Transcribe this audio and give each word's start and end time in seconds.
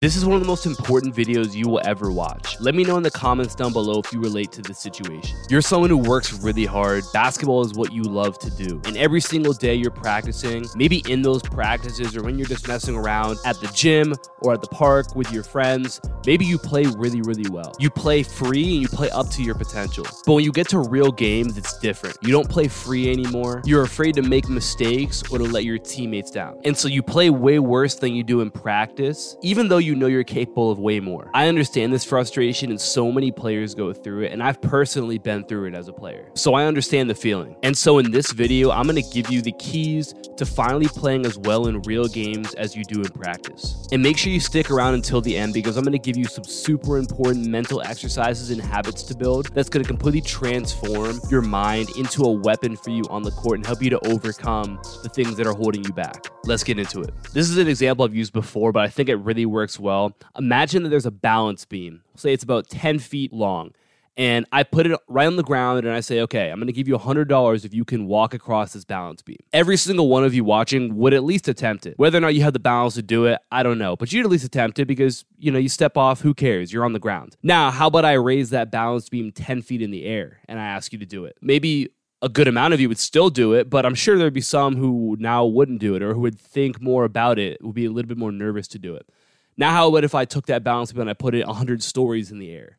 This 0.00 0.14
is 0.14 0.24
one 0.24 0.36
of 0.36 0.40
the 0.40 0.46
most 0.46 0.64
important 0.64 1.12
videos 1.12 1.56
you 1.56 1.68
will 1.68 1.80
ever 1.84 2.12
watch. 2.12 2.60
Let 2.60 2.76
me 2.76 2.84
know 2.84 2.96
in 2.98 3.02
the 3.02 3.10
comments 3.10 3.56
down 3.56 3.72
below 3.72 3.98
if 3.98 4.12
you 4.12 4.20
relate 4.20 4.52
to 4.52 4.62
this 4.62 4.78
situation. 4.78 5.36
You're 5.50 5.60
someone 5.60 5.90
who 5.90 5.98
works 5.98 6.32
really 6.34 6.66
hard. 6.66 7.02
Basketball 7.12 7.62
is 7.62 7.74
what 7.74 7.92
you 7.92 8.04
love 8.04 8.38
to 8.38 8.50
do. 8.64 8.80
And 8.84 8.96
every 8.96 9.20
single 9.20 9.52
day 9.52 9.74
you're 9.74 9.90
practicing, 9.90 10.66
maybe 10.76 11.02
in 11.08 11.22
those 11.22 11.42
practices 11.42 12.16
or 12.16 12.22
when 12.22 12.38
you're 12.38 12.46
just 12.46 12.68
messing 12.68 12.94
around 12.94 13.38
at 13.44 13.60
the 13.60 13.66
gym 13.74 14.14
or 14.42 14.52
at 14.52 14.60
the 14.60 14.68
park 14.68 15.16
with 15.16 15.32
your 15.32 15.42
friends, 15.42 16.00
maybe 16.24 16.44
you 16.44 16.58
play 16.58 16.84
really, 16.96 17.20
really 17.22 17.50
well. 17.50 17.74
You 17.80 17.90
play 17.90 18.22
free 18.22 18.74
and 18.74 18.82
you 18.82 18.86
play 18.86 19.10
up 19.10 19.28
to 19.30 19.42
your 19.42 19.56
potential. 19.56 20.06
But 20.24 20.34
when 20.34 20.44
you 20.44 20.52
get 20.52 20.68
to 20.68 20.78
real 20.78 21.10
games, 21.10 21.58
it's 21.58 21.76
different. 21.80 22.16
You 22.22 22.30
don't 22.30 22.48
play 22.48 22.68
free 22.68 23.10
anymore. 23.10 23.62
You're 23.64 23.82
afraid 23.82 24.14
to 24.14 24.22
make 24.22 24.48
mistakes 24.48 25.24
or 25.32 25.38
to 25.38 25.44
let 25.44 25.64
your 25.64 25.78
teammates 25.78 26.30
down. 26.30 26.60
And 26.64 26.76
so 26.76 26.86
you 26.86 27.02
play 27.02 27.30
way 27.30 27.58
worse 27.58 27.96
than 27.96 28.14
you 28.14 28.22
do 28.22 28.42
in 28.42 28.52
practice, 28.52 29.36
even 29.42 29.66
though 29.66 29.78
you 29.78 29.87
you 29.88 29.96
know 29.96 30.06
you're 30.06 30.22
capable 30.22 30.70
of 30.70 30.78
way 30.78 31.00
more. 31.00 31.30
I 31.32 31.48
understand 31.48 31.94
this 31.94 32.04
frustration, 32.04 32.68
and 32.68 32.78
so 32.78 33.10
many 33.10 33.32
players 33.32 33.74
go 33.74 33.94
through 33.94 34.24
it, 34.24 34.32
and 34.32 34.42
I've 34.42 34.60
personally 34.60 35.16
been 35.16 35.44
through 35.44 35.68
it 35.68 35.74
as 35.74 35.88
a 35.88 35.94
player. 35.94 36.30
So 36.34 36.52
I 36.52 36.66
understand 36.66 37.08
the 37.08 37.14
feeling. 37.14 37.56
And 37.62 37.76
so 37.76 37.98
in 37.98 38.10
this 38.10 38.30
video, 38.32 38.70
I'm 38.70 38.86
gonna 38.86 39.00
give 39.00 39.30
you 39.30 39.40
the 39.40 39.52
keys 39.52 40.14
to 40.36 40.44
finally 40.44 40.88
playing 40.88 41.24
as 41.24 41.38
well 41.38 41.68
in 41.68 41.80
real 41.82 42.06
games 42.06 42.52
as 42.54 42.76
you 42.76 42.84
do 42.84 43.00
in 43.00 43.08
practice. 43.08 43.88
And 43.90 44.02
make 44.02 44.18
sure 44.18 44.30
you 44.30 44.40
stick 44.40 44.70
around 44.70 44.92
until 44.92 45.22
the 45.22 45.34
end 45.34 45.54
because 45.54 45.78
I'm 45.78 45.84
gonna 45.84 45.96
give 45.96 46.18
you 46.18 46.26
some 46.26 46.44
super 46.44 46.98
important 46.98 47.46
mental 47.46 47.80
exercises 47.80 48.50
and 48.50 48.60
habits 48.60 49.02
to 49.04 49.16
build 49.16 49.46
that's 49.54 49.70
gonna 49.70 49.86
completely 49.86 50.20
transform 50.20 51.18
your 51.30 51.42
mind 51.42 51.88
into 51.96 52.24
a 52.24 52.30
weapon 52.30 52.76
for 52.76 52.90
you 52.90 53.04
on 53.08 53.22
the 53.22 53.30
court 53.30 53.56
and 53.56 53.66
help 53.66 53.82
you 53.82 53.88
to 53.88 54.06
overcome 54.06 54.78
the 55.02 55.08
things 55.08 55.36
that 55.36 55.46
are 55.46 55.54
holding 55.54 55.82
you 55.82 55.92
back. 55.94 56.26
Let's 56.44 56.62
get 56.62 56.78
into 56.78 57.00
it. 57.00 57.14
This 57.32 57.48
is 57.48 57.56
an 57.56 57.68
example 57.68 58.04
I've 58.04 58.14
used 58.14 58.34
before, 58.34 58.70
but 58.70 58.82
I 58.82 58.88
think 58.88 59.08
it 59.08 59.16
really 59.16 59.46
works 59.46 59.77
well. 59.78 60.16
Imagine 60.36 60.82
that 60.82 60.88
there's 60.88 61.06
a 61.06 61.10
balance 61.10 61.64
beam. 61.64 62.02
Say 62.16 62.32
it's 62.32 62.44
about 62.44 62.68
10 62.68 62.98
feet 62.98 63.32
long. 63.32 63.72
And 64.18 64.46
I 64.50 64.64
put 64.64 64.84
it 64.84 64.98
right 65.06 65.28
on 65.28 65.36
the 65.36 65.44
ground 65.44 65.78
and 65.86 65.94
I 65.94 66.00
say, 66.00 66.20
okay, 66.22 66.50
I'm 66.50 66.58
going 66.58 66.66
to 66.66 66.72
give 66.72 66.88
you 66.88 66.98
$100 66.98 67.64
if 67.64 67.72
you 67.72 67.84
can 67.84 68.06
walk 68.08 68.34
across 68.34 68.72
this 68.72 68.84
balance 68.84 69.22
beam. 69.22 69.36
Every 69.52 69.76
single 69.76 70.08
one 70.08 70.24
of 70.24 70.34
you 70.34 70.42
watching 70.42 70.96
would 70.96 71.14
at 71.14 71.22
least 71.22 71.46
attempt 71.46 71.86
it. 71.86 71.96
Whether 71.98 72.18
or 72.18 72.20
not 72.20 72.34
you 72.34 72.42
have 72.42 72.52
the 72.52 72.58
balance 72.58 72.94
to 72.94 73.02
do 73.02 73.26
it, 73.26 73.38
I 73.52 73.62
don't 73.62 73.78
know. 73.78 73.94
But 73.94 74.12
you'd 74.12 74.26
at 74.26 74.30
least 74.30 74.44
attempt 74.44 74.80
it 74.80 74.86
because, 74.86 75.24
you 75.38 75.52
know, 75.52 75.58
you 75.60 75.68
step 75.68 75.96
off, 75.96 76.20
who 76.22 76.34
cares? 76.34 76.72
You're 76.72 76.84
on 76.84 76.94
the 76.94 76.98
ground. 76.98 77.36
Now, 77.44 77.70
how 77.70 77.86
about 77.86 78.04
I 78.04 78.14
raise 78.14 78.50
that 78.50 78.72
balance 78.72 79.08
beam 79.08 79.30
10 79.30 79.62
feet 79.62 79.82
in 79.82 79.92
the 79.92 80.04
air 80.04 80.38
and 80.48 80.58
I 80.58 80.64
ask 80.64 80.92
you 80.92 80.98
to 80.98 81.06
do 81.06 81.24
it? 81.24 81.36
Maybe 81.40 81.90
a 82.20 82.28
good 82.28 82.48
amount 82.48 82.74
of 82.74 82.80
you 82.80 82.88
would 82.88 82.98
still 82.98 83.30
do 83.30 83.52
it, 83.52 83.70
but 83.70 83.86
I'm 83.86 83.94
sure 83.94 84.18
there'd 84.18 84.32
be 84.32 84.40
some 84.40 84.74
who 84.74 85.16
now 85.20 85.44
wouldn't 85.44 85.78
do 85.78 85.94
it 85.94 86.02
or 86.02 86.14
who 86.14 86.22
would 86.22 86.40
think 86.40 86.80
more 86.80 87.04
about 87.04 87.38
it, 87.38 87.62
would 87.62 87.76
be 87.76 87.84
a 87.84 87.90
little 87.90 88.08
bit 88.08 88.18
more 88.18 88.32
nervous 88.32 88.66
to 88.68 88.80
do 88.80 88.96
it. 88.96 89.06
Now, 89.58 89.72
how 89.72 89.88
about 89.88 90.04
if 90.04 90.14
I 90.14 90.24
took 90.24 90.46
that 90.46 90.62
balance 90.62 90.92
beam 90.92 91.00
and 91.00 91.10
I 91.10 91.14
put 91.14 91.34
it 91.34 91.44
100 91.44 91.82
stories 91.82 92.30
in 92.30 92.38
the 92.38 92.52
air? 92.52 92.78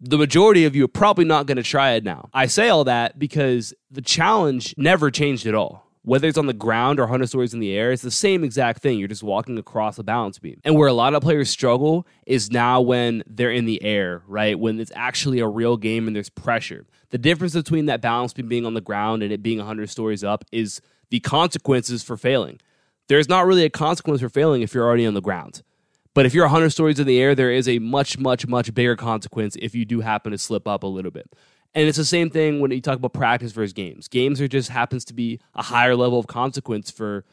The 0.00 0.16
majority 0.16 0.64
of 0.64 0.76
you 0.76 0.84
are 0.84 0.88
probably 0.88 1.24
not 1.24 1.46
going 1.46 1.56
to 1.56 1.64
try 1.64 1.90
it 1.90 2.04
now. 2.04 2.30
I 2.32 2.46
say 2.46 2.68
all 2.68 2.84
that 2.84 3.18
because 3.18 3.74
the 3.90 4.00
challenge 4.00 4.72
never 4.78 5.10
changed 5.10 5.46
at 5.46 5.54
all. 5.54 5.88
Whether 6.02 6.28
it's 6.28 6.38
on 6.38 6.46
the 6.46 6.54
ground 6.54 6.98
or 6.98 7.02
100 7.02 7.26
stories 7.26 7.52
in 7.52 7.60
the 7.60 7.76
air, 7.76 7.92
it's 7.92 8.02
the 8.02 8.10
same 8.10 8.44
exact 8.44 8.80
thing. 8.80 8.98
You're 8.98 9.08
just 9.08 9.24
walking 9.24 9.58
across 9.58 9.98
a 9.98 10.02
balance 10.04 10.38
beam. 10.38 10.60
And 10.64 10.76
where 10.76 10.88
a 10.88 10.94
lot 10.94 11.12
of 11.12 11.22
players 11.22 11.50
struggle 11.50 12.06
is 12.24 12.50
now 12.50 12.80
when 12.80 13.22
they're 13.26 13.50
in 13.50 13.66
the 13.66 13.82
air, 13.82 14.22
right? 14.26 14.58
When 14.58 14.80
it's 14.80 14.92
actually 14.94 15.40
a 15.40 15.48
real 15.48 15.76
game 15.76 16.06
and 16.06 16.16
there's 16.16 16.30
pressure. 16.30 16.86
The 17.10 17.18
difference 17.18 17.52
between 17.52 17.86
that 17.86 18.00
balance 18.00 18.32
beam 18.32 18.48
being 18.48 18.64
on 18.64 18.74
the 18.74 18.80
ground 18.80 19.22
and 19.22 19.32
it 19.32 19.42
being 19.42 19.58
100 19.58 19.90
stories 19.90 20.24
up 20.24 20.44
is 20.52 20.80
the 21.10 21.20
consequences 21.20 22.02
for 22.02 22.16
failing. 22.16 22.60
There's 23.08 23.28
not 23.28 23.44
really 23.44 23.64
a 23.64 23.70
consequence 23.70 24.20
for 24.20 24.30
failing 24.30 24.62
if 24.62 24.72
you're 24.72 24.86
already 24.86 25.04
on 25.04 25.14
the 25.14 25.20
ground. 25.20 25.62
But 26.14 26.26
if 26.26 26.34
you're 26.34 26.44
100 26.44 26.70
stories 26.70 26.98
in 26.98 27.06
the 27.06 27.20
air, 27.20 27.34
there 27.34 27.52
is 27.52 27.68
a 27.68 27.78
much, 27.78 28.18
much, 28.18 28.46
much 28.46 28.74
bigger 28.74 28.96
consequence 28.96 29.56
if 29.60 29.74
you 29.74 29.84
do 29.84 30.00
happen 30.00 30.32
to 30.32 30.38
slip 30.38 30.66
up 30.66 30.82
a 30.82 30.88
little 30.88 31.10
bit. 31.10 31.30
And 31.74 31.86
it's 31.86 31.98
the 31.98 32.04
same 32.04 32.30
thing 32.30 32.60
when 32.60 32.72
you 32.72 32.80
talk 32.80 32.96
about 32.96 33.12
practice 33.12 33.52
versus 33.52 33.72
games. 33.72 34.08
Games 34.08 34.40
are 34.40 34.48
just 34.48 34.70
happens 34.70 35.04
to 35.06 35.14
be 35.14 35.40
a 35.54 35.62
higher 35.62 35.94
level 35.94 36.18
of 36.18 36.26
consequence 36.26 36.90
for 36.90 37.24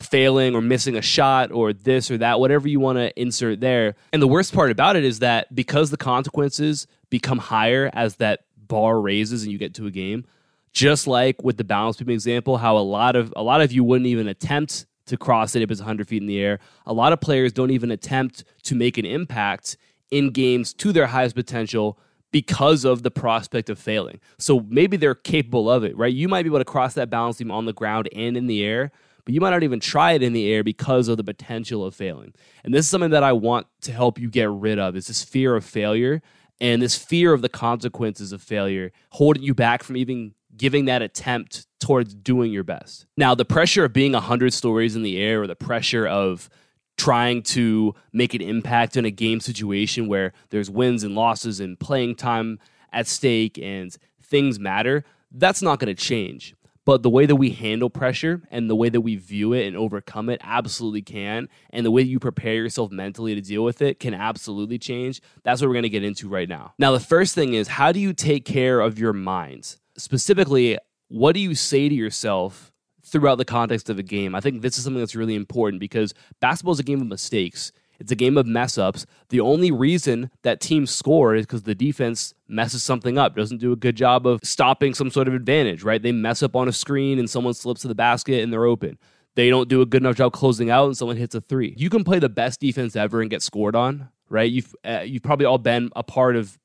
failing 0.00 0.54
or 0.54 0.60
missing 0.60 0.96
a 0.96 1.02
shot 1.02 1.52
or 1.52 1.72
this 1.72 2.10
or 2.10 2.18
that, 2.18 2.40
whatever 2.40 2.68
you 2.68 2.80
want 2.80 2.96
to 2.96 3.20
insert 3.20 3.60
there. 3.60 3.96
And 4.12 4.22
the 4.22 4.28
worst 4.28 4.54
part 4.54 4.70
about 4.70 4.96
it 4.96 5.04
is 5.04 5.18
that 5.18 5.54
because 5.54 5.90
the 5.90 5.96
consequences 5.98 6.86
become 7.10 7.38
higher 7.38 7.90
as 7.92 8.16
that 8.16 8.44
bar 8.56 9.00
raises 9.00 9.42
and 9.42 9.52
you 9.52 9.58
get 9.58 9.74
to 9.74 9.86
a 9.86 9.90
game, 9.90 10.24
just 10.72 11.06
like 11.06 11.42
with 11.42 11.56
the 11.56 11.64
balance 11.64 11.96
beam 11.96 12.10
example, 12.10 12.58
how 12.58 12.76
a 12.76 12.80
lot 12.80 13.16
of 13.16 13.32
a 13.36 13.42
lot 13.42 13.60
of 13.60 13.72
you 13.72 13.84
wouldn't 13.84 14.06
even 14.06 14.28
attempt 14.28 14.86
to 15.06 15.16
cross 15.16 15.56
it 15.56 15.62
if 15.62 15.70
it's 15.70 15.80
100 15.80 16.08
feet 16.08 16.22
in 16.22 16.26
the 16.26 16.40
air. 16.40 16.58
A 16.86 16.92
lot 16.92 17.12
of 17.12 17.20
players 17.20 17.52
don't 17.52 17.70
even 17.70 17.90
attempt 17.90 18.44
to 18.64 18.74
make 18.74 18.98
an 18.98 19.04
impact 19.04 19.76
in 20.10 20.30
games 20.30 20.72
to 20.74 20.92
their 20.92 21.06
highest 21.06 21.34
potential 21.34 21.98
because 22.32 22.84
of 22.84 23.02
the 23.02 23.10
prospect 23.10 23.70
of 23.70 23.78
failing. 23.78 24.20
So 24.38 24.66
maybe 24.68 24.96
they're 24.96 25.14
capable 25.14 25.70
of 25.70 25.84
it, 25.84 25.96
right? 25.96 26.12
You 26.12 26.28
might 26.28 26.42
be 26.42 26.48
able 26.48 26.58
to 26.58 26.64
cross 26.64 26.94
that 26.94 27.08
balance 27.08 27.38
beam 27.38 27.50
on 27.50 27.64
the 27.64 27.72
ground 27.72 28.08
and 28.14 28.36
in 28.36 28.46
the 28.46 28.64
air, 28.64 28.90
but 29.24 29.32
you 29.32 29.40
might 29.40 29.50
not 29.50 29.62
even 29.62 29.80
try 29.80 30.12
it 30.12 30.22
in 30.22 30.32
the 30.32 30.52
air 30.52 30.62
because 30.62 31.08
of 31.08 31.16
the 31.16 31.24
potential 31.24 31.84
of 31.84 31.94
failing. 31.94 32.34
And 32.62 32.74
this 32.74 32.84
is 32.84 32.90
something 32.90 33.10
that 33.10 33.22
I 33.22 33.32
want 33.32 33.66
to 33.82 33.92
help 33.92 34.18
you 34.18 34.28
get 34.28 34.50
rid 34.50 34.78
of 34.78 34.96
is 34.96 35.06
this 35.06 35.24
fear 35.24 35.56
of 35.56 35.64
failure 35.64 36.20
and 36.60 36.80
this 36.80 36.96
fear 36.96 37.32
of 37.32 37.42
the 37.42 37.48
consequences 37.48 38.32
of 38.32 38.42
failure 38.42 38.92
holding 39.10 39.42
you 39.42 39.54
back 39.54 39.82
from 39.82 39.96
even 39.96 40.34
giving 40.56 40.86
that 40.86 41.02
attempt 41.02 41.66
towards 41.80 42.14
doing 42.14 42.52
your 42.52 42.64
best. 42.64 43.06
Now, 43.16 43.34
the 43.34 43.44
pressure 43.44 43.84
of 43.84 43.92
being 43.92 44.12
100 44.12 44.52
stories 44.52 44.96
in 44.96 45.02
the 45.02 45.18
air 45.18 45.42
or 45.42 45.46
the 45.46 45.56
pressure 45.56 46.06
of 46.06 46.48
trying 46.96 47.42
to 47.42 47.94
make 48.12 48.34
an 48.34 48.40
impact 48.40 48.96
in 48.96 49.04
a 49.04 49.10
game 49.10 49.40
situation 49.40 50.08
where 50.08 50.32
there's 50.50 50.70
wins 50.70 51.02
and 51.02 51.14
losses 51.14 51.60
and 51.60 51.78
playing 51.78 52.14
time 52.14 52.58
at 52.92 53.06
stake 53.06 53.58
and 53.58 53.96
things 54.22 54.58
matter, 54.58 55.04
that's 55.30 55.62
not 55.62 55.78
going 55.78 55.94
to 55.94 56.02
change. 56.02 56.54
But 56.86 57.02
the 57.02 57.10
way 57.10 57.26
that 57.26 57.34
we 57.34 57.50
handle 57.50 57.90
pressure 57.90 58.42
and 58.48 58.70
the 58.70 58.76
way 58.76 58.88
that 58.88 59.00
we 59.00 59.16
view 59.16 59.52
it 59.52 59.66
and 59.66 59.76
overcome 59.76 60.30
it 60.30 60.40
absolutely 60.44 61.02
can. 61.02 61.48
And 61.70 61.84
the 61.84 61.90
way 61.90 62.02
you 62.02 62.20
prepare 62.20 62.54
yourself 62.54 62.92
mentally 62.92 63.34
to 63.34 63.40
deal 63.40 63.64
with 63.64 63.82
it 63.82 63.98
can 63.98 64.14
absolutely 64.14 64.78
change. 64.78 65.20
That's 65.42 65.60
what 65.60 65.68
we're 65.68 65.82
to 65.82 65.88
get 65.88 66.04
into 66.04 66.28
right 66.28 66.48
now. 66.48 66.74
Now, 66.78 66.92
the 66.92 67.00
first 67.00 67.34
thing 67.34 67.54
is 67.54 67.66
how 67.66 67.90
do 67.90 67.98
you 67.98 68.12
take 68.12 68.44
care 68.44 68.80
of 68.80 69.00
your 69.00 69.12
minds? 69.12 69.78
Specifically, 69.98 70.78
what 71.08 71.32
do 71.32 71.40
you 71.40 71.54
say 71.54 71.88
to 71.88 71.94
yourself 71.94 72.72
throughout 73.04 73.38
the 73.38 73.44
context 73.44 73.88
of 73.90 73.98
a 73.98 74.02
game? 74.02 74.34
I 74.34 74.40
think 74.40 74.62
this 74.62 74.78
is 74.78 74.84
something 74.84 75.00
that's 75.00 75.14
really 75.14 75.34
important 75.34 75.80
because 75.80 76.14
basketball 76.40 76.74
is 76.74 76.80
a 76.80 76.84
game 76.84 77.00
of 77.00 77.06
mistakes. 77.06 77.72
It's 77.98 78.12
a 78.12 78.16
game 78.16 78.36
of 78.36 78.46
mess 78.46 78.76
ups. 78.76 79.06
The 79.30 79.40
only 79.40 79.70
reason 79.70 80.30
that 80.42 80.60
teams 80.60 80.90
score 80.90 81.34
is 81.34 81.46
because 81.46 81.62
the 81.62 81.74
defense 81.74 82.34
messes 82.48 82.82
something 82.82 83.16
up, 83.16 83.36
doesn't 83.36 83.58
do 83.58 83.72
a 83.72 83.76
good 83.76 83.96
job 83.96 84.26
of 84.26 84.40
stopping 84.42 84.94
some 84.94 85.10
sort 85.10 85.28
of 85.28 85.34
advantage, 85.34 85.82
right? 85.82 86.02
They 86.02 86.12
mess 86.12 86.42
up 86.42 86.54
on 86.56 86.68
a 86.68 86.72
screen 86.72 87.18
and 87.18 87.28
someone 87.28 87.54
slips 87.54 87.82
to 87.82 87.88
the 87.88 87.94
basket 87.94 88.42
and 88.42 88.52
they're 88.52 88.66
open. 88.66 88.98
They 89.34 89.50
don't 89.50 89.68
do 89.68 89.82
a 89.82 89.86
good 89.86 90.02
enough 90.02 90.16
job 90.16 90.32
closing 90.32 90.70
out 90.70 90.86
and 90.86 90.96
someone 90.96 91.16
hits 91.16 91.34
a 91.34 91.40
three. 91.40 91.74
You 91.76 91.90
can 91.90 92.04
play 92.04 92.18
the 92.18 92.28
best 92.28 92.60
defense 92.60 92.96
ever 92.96 93.20
and 93.20 93.30
get 93.30 93.42
scored 93.42 93.76
on, 93.76 94.08
right? 94.28 94.50
You've 94.50 94.74
uh, 94.84 95.02
you've 95.04 95.22
probably 95.22 95.46
all 95.46 95.58
been 95.58 95.90
a 95.94 96.02
part 96.02 96.36
of 96.36 96.58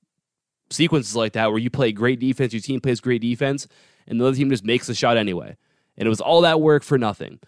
sequences 0.71 1.15
like 1.15 1.33
that 1.33 1.49
where 1.51 1.59
you 1.59 1.69
play 1.69 1.91
great 1.91 2.19
defense, 2.19 2.53
your 2.53 2.61
team 2.61 2.81
plays 2.81 2.99
great 2.99 3.21
defense, 3.21 3.67
and 4.07 4.19
the 4.19 4.25
other 4.25 4.35
team 4.35 4.49
just 4.49 4.65
makes 4.65 4.87
the 4.87 4.93
shot 4.93 5.17
anyway. 5.17 5.57
And 5.97 6.05
it 6.05 6.09
was 6.09 6.21
all 6.21 6.41
that 6.41 6.61
work 6.61 6.83
for 6.83 6.97
nothing. 6.97 7.39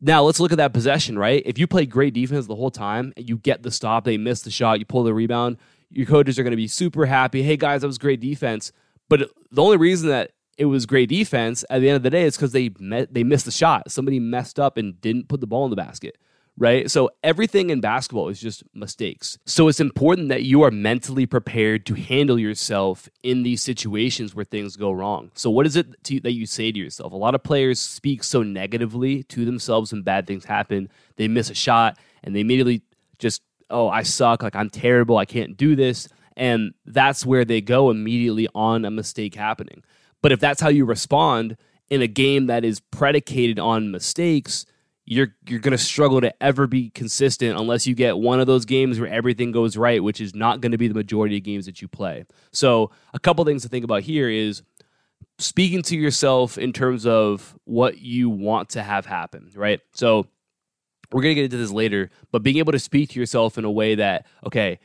Now 0.00 0.22
let's 0.22 0.40
look 0.40 0.52
at 0.52 0.58
that 0.58 0.72
possession, 0.72 1.18
right? 1.18 1.42
If 1.44 1.58
you 1.58 1.66
play 1.66 1.86
great 1.86 2.14
defense 2.14 2.46
the 2.46 2.56
whole 2.56 2.70
time 2.70 3.12
and 3.16 3.28
you 3.28 3.36
get 3.36 3.62
the 3.62 3.70
stop, 3.70 4.04
they 4.04 4.16
miss 4.16 4.42
the 4.42 4.50
shot, 4.50 4.78
you 4.78 4.86
pull 4.86 5.04
the 5.04 5.12
rebound, 5.12 5.58
your 5.90 6.06
coaches 6.06 6.38
are 6.38 6.42
going 6.42 6.52
to 6.52 6.56
be 6.56 6.68
super 6.68 7.06
happy. 7.06 7.42
Hey 7.42 7.56
guys, 7.56 7.82
that 7.82 7.86
was 7.86 7.98
great 7.98 8.20
defense. 8.20 8.72
But 9.08 9.30
the 9.50 9.62
only 9.62 9.76
reason 9.76 10.08
that 10.08 10.32
it 10.56 10.66
was 10.66 10.86
great 10.86 11.08
defense 11.08 11.64
at 11.68 11.80
the 11.80 11.88
end 11.88 11.96
of 11.96 12.02
the 12.02 12.10
day 12.10 12.22
is 12.22 12.36
because 12.36 12.52
they 12.52 12.70
met, 12.78 13.12
they 13.12 13.24
missed 13.24 13.44
the 13.44 13.50
shot. 13.50 13.90
Somebody 13.90 14.20
messed 14.20 14.58
up 14.58 14.76
and 14.76 15.00
didn't 15.00 15.28
put 15.28 15.40
the 15.40 15.46
ball 15.46 15.64
in 15.64 15.70
the 15.70 15.76
basket 15.76 16.16
right? 16.60 16.90
So 16.90 17.10
everything 17.24 17.70
in 17.70 17.80
basketball 17.80 18.28
is 18.28 18.38
just 18.38 18.62
mistakes. 18.74 19.38
So 19.46 19.66
it's 19.66 19.80
important 19.80 20.28
that 20.28 20.42
you 20.42 20.62
are 20.62 20.70
mentally 20.70 21.24
prepared 21.24 21.86
to 21.86 21.94
handle 21.94 22.38
yourself 22.38 23.08
in 23.22 23.42
these 23.42 23.62
situations 23.62 24.34
where 24.34 24.44
things 24.44 24.76
go 24.76 24.92
wrong. 24.92 25.30
So 25.34 25.48
what 25.50 25.64
is 25.66 25.74
it 25.74 26.04
to, 26.04 26.20
that 26.20 26.34
you 26.34 26.44
say 26.44 26.70
to 26.70 26.78
yourself? 26.78 27.12
A 27.12 27.16
lot 27.16 27.34
of 27.34 27.42
players 27.42 27.80
speak 27.80 28.22
so 28.22 28.42
negatively 28.42 29.22
to 29.24 29.46
themselves 29.46 29.90
when 29.90 30.02
bad 30.02 30.26
things 30.26 30.44
happen. 30.44 30.90
They 31.16 31.28
miss 31.28 31.48
a 31.48 31.54
shot 31.54 31.98
and 32.22 32.36
they 32.36 32.40
immediately 32.40 32.82
just, 33.18 33.40
oh, 33.70 33.88
I 33.88 34.02
suck, 34.02 34.42
like 34.42 34.54
I'm 34.54 34.68
terrible, 34.68 35.16
I 35.16 35.24
can't 35.24 35.56
do 35.56 35.74
this. 35.74 36.08
And 36.36 36.74
that's 36.84 37.24
where 37.24 37.46
they 37.46 37.62
go 37.62 37.90
immediately 37.90 38.48
on 38.54 38.84
a 38.84 38.90
mistake 38.90 39.34
happening. 39.34 39.82
But 40.20 40.30
if 40.30 40.40
that's 40.40 40.60
how 40.60 40.68
you 40.68 40.84
respond 40.84 41.56
in 41.88 42.02
a 42.02 42.06
game 42.06 42.48
that 42.48 42.66
is 42.66 42.80
predicated 42.80 43.58
on 43.58 43.90
mistakes, 43.90 44.66
you're 45.10 45.34
you're 45.48 45.58
going 45.58 45.72
to 45.72 45.78
struggle 45.78 46.20
to 46.20 46.32
ever 46.40 46.68
be 46.68 46.88
consistent 46.90 47.58
unless 47.58 47.84
you 47.84 47.96
get 47.96 48.16
one 48.16 48.38
of 48.38 48.46
those 48.46 48.64
games 48.64 49.00
where 49.00 49.10
everything 49.10 49.50
goes 49.50 49.76
right, 49.76 50.00
which 50.04 50.20
is 50.20 50.36
not 50.36 50.60
going 50.60 50.70
to 50.70 50.78
be 50.78 50.86
the 50.86 50.94
majority 50.94 51.36
of 51.36 51.42
games 51.42 51.66
that 51.66 51.82
you 51.82 51.88
play. 51.88 52.24
So, 52.52 52.92
a 53.12 53.18
couple 53.18 53.44
things 53.44 53.62
to 53.62 53.68
think 53.68 53.84
about 53.84 54.02
here 54.02 54.30
is 54.30 54.62
speaking 55.38 55.82
to 55.82 55.96
yourself 55.96 56.58
in 56.58 56.72
terms 56.72 57.06
of 57.06 57.58
what 57.64 57.98
you 57.98 58.30
want 58.30 58.70
to 58.70 58.84
have 58.84 59.04
happen, 59.04 59.50
right? 59.56 59.80
So, 59.94 60.28
we're 61.10 61.22
going 61.22 61.32
to 61.32 61.40
get 61.40 61.44
into 61.46 61.56
this 61.56 61.72
later, 61.72 62.10
but 62.30 62.44
being 62.44 62.58
able 62.58 62.70
to 62.70 62.78
speak 62.78 63.10
to 63.10 63.18
yourself 63.18 63.58
in 63.58 63.64
a 63.64 63.70
way 63.70 63.96
that, 63.96 64.28
okay, 64.46 64.78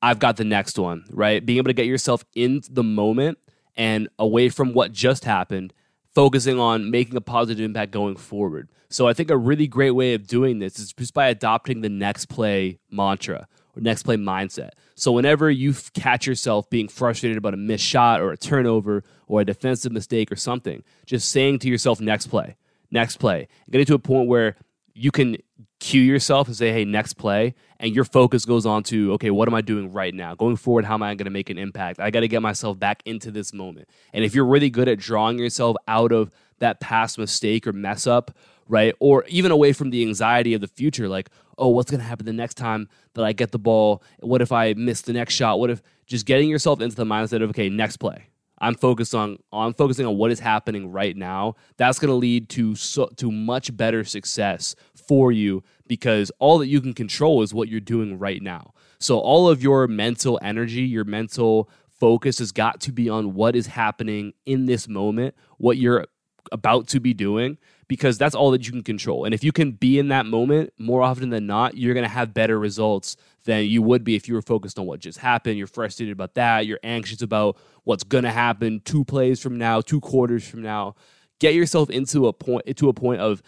I've 0.00 0.20
got 0.20 0.36
the 0.36 0.44
next 0.44 0.78
one, 0.78 1.06
right? 1.10 1.44
Being 1.44 1.56
able 1.56 1.70
to 1.70 1.74
get 1.74 1.86
yourself 1.86 2.24
in 2.36 2.62
the 2.70 2.84
moment 2.84 3.38
and 3.74 4.08
away 4.16 4.48
from 4.48 4.74
what 4.74 4.92
just 4.92 5.24
happened, 5.24 5.72
focusing 6.16 6.58
on 6.58 6.90
making 6.90 7.14
a 7.14 7.20
positive 7.20 7.62
impact 7.62 7.92
going 7.92 8.16
forward. 8.16 8.70
So 8.88 9.06
I 9.06 9.12
think 9.12 9.30
a 9.30 9.36
really 9.36 9.66
great 9.66 9.90
way 9.90 10.14
of 10.14 10.26
doing 10.26 10.60
this 10.60 10.78
is 10.78 10.94
just 10.94 11.12
by 11.12 11.28
adopting 11.28 11.82
the 11.82 11.90
next 11.90 12.30
play 12.30 12.78
mantra 12.90 13.46
or 13.76 13.82
next 13.82 14.04
play 14.04 14.16
mindset. 14.16 14.70
So 14.94 15.12
whenever 15.12 15.50
you 15.50 15.74
catch 15.92 16.26
yourself 16.26 16.70
being 16.70 16.88
frustrated 16.88 17.36
about 17.36 17.52
a 17.52 17.58
missed 17.58 17.84
shot 17.84 18.22
or 18.22 18.32
a 18.32 18.38
turnover 18.38 19.04
or 19.26 19.42
a 19.42 19.44
defensive 19.44 19.92
mistake 19.92 20.32
or 20.32 20.36
something, 20.36 20.82
just 21.04 21.28
saying 21.30 21.58
to 21.58 21.68
yourself, 21.68 22.00
next 22.00 22.28
play, 22.28 22.56
next 22.90 23.18
play, 23.18 23.46
getting 23.70 23.84
to 23.84 23.94
a 23.94 23.98
point 23.98 24.26
where 24.26 24.56
you 24.96 25.10
can 25.10 25.36
cue 25.78 26.00
yourself 26.00 26.48
and 26.48 26.56
say, 26.56 26.72
hey, 26.72 26.84
next 26.84 27.14
play. 27.14 27.54
And 27.78 27.94
your 27.94 28.04
focus 28.04 28.46
goes 28.46 28.64
on 28.64 28.82
to, 28.84 29.12
okay, 29.12 29.30
what 29.30 29.46
am 29.46 29.54
I 29.54 29.60
doing 29.60 29.92
right 29.92 30.14
now? 30.14 30.34
Going 30.34 30.56
forward, 30.56 30.86
how 30.86 30.94
am 30.94 31.02
I 31.02 31.14
going 31.14 31.26
to 31.26 31.30
make 31.30 31.50
an 31.50 31.58
impact? 31.58 32.00
I 32.00 32.10
got 32.10 32.20
to 32.20 32.28
get 32.28 32.40
myself 32.40 32.78
back 32.78 33.02
into 33.04 33.30
this 33.30 33.52
moment. 33.52 33.88
And 34.14 34.24
if 34.24 34.34
you're 34.34 34.46
really 34.46 34.70
good 34.70 34.88
at 34.88 34.98
drawing 34.98 35.38
yourself 35.38 35.76
out 35.86 36.12
of 36.12 36.30
that 36.60 36.80
past 36.80 37.18
mistake 37.18 37.66
or 37.66 37.74
mess 37.74 38.06
up, 38.06 38.34
right? 38.68 38.94
Or 38.98 39.24
even 39.28 39.50
away 39.50 39.74
from 39.74 39.90
the 39.90 40.00
anxiety 40.02 40.54
of 40.54 40.62
the 40.62 40.66
future, 40.66 41.08
like, 41.08 41.28
oh, 41.58 41.68
what's 41.68 41.90
going 41.90 42.00
to 42.00 42.06
happen 42.06 42.24
the 42.24 42.32
next 42.32 42.54
time 42.54 42.88
that 43.12 43.24
I 43.24 43.32
get 43.32 43.52
the 43.52 43.58
ball? 43.58 44.02
What 44.20 44.40
if 44.40 44.50
I 44.50 44.72
miss 44.72 45.02
the 45.02 45.12
next 45.12 45.34
shot? 45.34 45.60
What 45.60 45.68
if 45.68 45.82
just 46.06 46.24
getting 46.24 46.48
yourself 46.48 46.80
into 46.80 46.96
the 46.96 47.04
mindset 47.04 47.42
of, 47.42 47.50
okay, 47.50 47.68
next 47.68 47.98
play, 47.98 48.28
I'm 48.58 48.74
focused 48.74 49.14
on 49.14 49.38
I'm 49.52 49.74
focusing 49.74 50.06
on 50.06 50.16
what 50.16 50.30
is 50.30 50.40
happening 50.40 50.90
right 50.90 51.16
now. 51.16 51.56
That's 51.76 51.98
going 51.98 52.10
to 52.10 52.14
lead 52.14 52.48
to 52.50 52.74
so, 52.74 53.06
to 53.16 53.30
much 53.30 53.76
better 53.76 54.04
success 54.04 54.74
for 54.94 55.32
you 55.32 55.62
because 55.86 56.30
all 56.38 56.58
that 56.58 56.68
you 56.68 56.80
can 56.80 56.94
control 56.94 57.42
is 57.42 57.52
what 57.52 57.68
you're 57.68 57.80
doing 57.80 58.18
right 58.18 58.42
now. 58.42 58.72
So 58.98 59.18
all 59.18 59.48
of 59.48 59.62
your 59.62 59.86
mental 59.86 60.38
energy, 60.42 60.82
your 60.82 61.04
mental 61.04 61.68
focus 62.00 62.38
has 62.38 62.52
got 62.52 62.80
to 62.82 62.92
be 62.92 63.08
on 63.08 63.34
what 63.34 63.56
is 63.56 63.66
happening 63.66 64.32
in 64.44 64.66
this 64.66 64.88
moment, 64.88 65.34
what 65.58 65.76
you're 65.76 66.06
about 66.52 66.88
to 66.88 67.00
be 67.00 67.12
doing 67.12 67.58
because 67.88 68.18
that's 68.18 68.34
all 68.34 68.50
that 68.50 68.66
you 68.66 68.72
can 68.72 68.82
control. 68.82 69.24
And 69.24 69.34
if 69.34 69.44
you 69.44 69.52
can 69.52 69.72
be 69.72 69.98
in 69.98 70.08
that 70.08 70.26
moment 70.26 70.72
more 70.78 71.02
often 71.02 71.30
than 71.30 71.46
not, 71.46 71.76
you're 71.76 71.94
going 71.94 72.04
to 72.04 72.10
have 72.10 72.34
better 72.34 72.58
results 72.58 73.16
than 73.44 73.64
you 73.64 73.82
would 73.82 74.02
be 74.02 74.16
if 74.16 74.28
you 74.28 74.34
were 74.34 74.42
focused 74.42 74.78
on 74.78 74.86
what 74.86 75.00
just 75.00 75.18
happened. 75.18 75.56
You're 75.56 75.66
frustrated 75.66 76.12
about 76.12 76.34
that. 76.34 76.66
You're 76.66 76.80
anxious 76.82 77.22
about 77.22 77.56
what's 77.84 78.02
going 78.02 78.24
to 78.24 78.30
happen 78.30 78.80
two 78.84 79.04
plays 79.04 79.40
from 79.40 79.56
now, 79.56 79.80
two 79.80 80.00
quarters 80.00 80.46
from 80.46 80.62
now. 80.62 80.96
Get 81.38 81.54
yourself 81.54 81.90
into 81.90 82.26
a 82.26 82.32
point 82.32 82.76
to 82.76 82.88
a 82.88 82.92
point 82.92 83.20
of 83.20 83.42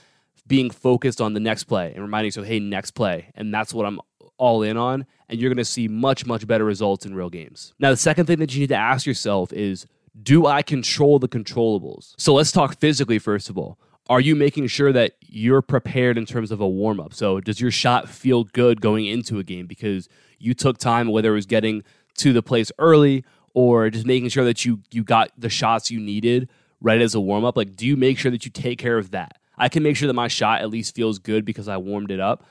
being 0.47 0.71
focused 0.71 1.21
on 1.21 1.35
the 1.35 1.41
next 1.41 1.65
play 1.65 1.93
and 1.93 2.03
reminding 2.03 2.29
yourself, 2.29 2.47
"Hey, 2.47 2.61
next 2.61 2.93
play." 2.93 3.33
And 3.35 3.53
that's 3.53 3.75
what 3.75 3.87
I'm 3.87 3.99
all 4.37 4.63
in 4.63 4.77
on, 4.77 5.05
and 5.29 5.41
you're 5.41 5.51
going 5.51 5.57
to 5.57 5.65
see 5.65 5.89
much 5.89 6.27
much 6.27 6.47
better 6.47 6.65
results 6.65 7.05
in 7.05 7.15
real 7.15 7.31
games. 7.31 7.73
Now, 7.79 7.91
the 7.91 7.97
second 7.97 8.27
thing 8.27 8.39
that 8.39 8.55
you 8.55 8.61
need 8.61 8.69
to 8.69 8.77
ask 8.77 9.07
yourself 9.07 9.53
is 9.53 9.87
do 10.23 10.47
I 10.47 10.63
control 10.63 11.19
the 11.19 11.29
controllables? 11.29 12.15
So 12.19 12.35
let's 12.35 12.53
talk 12.53 12.79
physically 12.79 13.19
first 13.19 13.49
of 13.49 13.59
all 13.59 13.79
are 14.09 14.21
you 14.21 14.35
making 14.35 14.67
sure 14.69 14.93
that 14.93 15.13
you're 15.21 15.63
prepared 15.63 16.17
in 16.17 16.25
terms 16.25 16.51
of 16.51 16.61
a 16.61 16.69
warm 16.69 17.01
up? 17.01 17.13
So, 17.13 17.41
does 17.41 17.61
your 17.61 17.71
shot 17.71 18.09
feel 18.09 18.45
good 18.45 18.81
going 18.81 19.07
into 19.07 19.39
a 19.39 19.45
game 19.45 19.67
because 19.67 20.09
you 20.39 20.55
took 20.55 20.79
time, 20.79 21.09
whether 21.09 21.31
it 21.31 21.35
was 21.35 21.47
getting 21.47 21.83
to 22.19 22.33
the 22.33 22.43
place 22.43 22.73
early 22.79 23.25
or 23.55 23.91
just 23.91 24.07
making 24.07 24.29
sure 24.31 24.45
that 24.45 24.65
you 24.65 24.81
you 24.91 25.05
got 25.05 25.31
the 25.37 25.51
shots 25.51 25.91
you 25.91 26.01
needed 26.01 26.49
right 26.81 27.01
as 27.01 27.15
a 27.15 27.21
warm 27.21 27.45
up? 27.45 27.57
Like, 27.57 27.77
do 27.77 27.87
you 27.87 27.97
make 27.97 28.19
sure 28.19 28.31
that 28.31 28.45
you 28.45 28.51
take 28.51 28.79
care 28.79 28.99
of 28.99 29.11
that? 29.11 29.39
I 29.57 29.69
can 29.69 29.83
make 29.83 29.97
sure 29.97 30.07
that 30.07 30.15
my 30.15 30.29
shot 30.29 30.61
at 30.61 30.71
least 30.71 30.95
feels 30.95 31.19
good 31.19 31.45
because 31.45 31.69
I 31.69 31.77
warmed 31.77 32.11
it 32.11 32.21
up. 32.21 32.45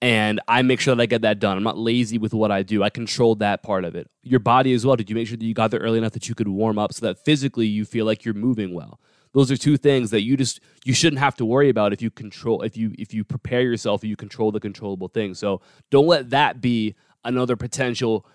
And 0.00 0.40
I 0.46 0.62
make 0.62 0.78
sure 0.78 0.94
that 0.94 1.02
I 1.02 1.06
get 1.06 1.22
that 1.22 1.40
done. 1.40 1.56
I'm 1.56 1.64
not 1.64 1.76
lazy 1.76 2.18
with 2.18 2.32
what 2.32 2.52
I 2.52 2.62
do. 2.62 2.84
I 2.84 2.88
control 2.90 3.34
that 3.36 3.64
part 3.64 3.84
of 3.84 3.96
it. 3.96 4.08
Your 4.22 4.38
body 4.38 4.72
as 4.72 4.86
well. 4.86 4.94
Did 4.94 5.10
you 5.10 5.16
make 5.16 5.26
sure 5.26 5.36
that 5.36 5.44
you 5.44 5.54
got 5.54 5.72
there 5.72 5.80
early 5.80 5.98
enough 5.98 6.12
that 6.12 6.28
you 6.28 6.36
could 6.36 6.46
warm 6.46 6.78
up 6.78 6.92
so 6.92 7.04
that 7.04 7.24
physically 7.24 7.66
you 7.66 7.84
feel 7.84 8.06
like 8.06 8.24
you're 8.24 8.32
moving 8.32 8.74
well? 8.74 9.00
Those 9.32 9.50
are 9.50 9.56
two 9.56 9.76
things 9.76 10.10
that 10.10 10.22
you 10.22 10.36
just 10.36 10.60
you 10.84 10.94
shouldn't 10.94 11.20
have 11.20 11.36
to 11.36 11.44
worry 11.44 11.68
about 11.68 11.92
if 11.92 12.02
you 12.02 12.10
control 12.10 12.62
if 12.62 12.76
you 12.76 12.94
if 12.98 13.12
you 13.12 13.24
prepare 13.24 13.62
yourself 13.62 14.04
you 14.04 14.16
control 14.16 14.50
the 14.50 14.60
controllable 14.60 15.08
things 15.08 15.38
so 15.38 15.60
don't 15.90 16.06
let 16.06 16.30
that 16.30 16.60
be 16.60 16.94
another 17.24 17.56
potential 17.56 18.26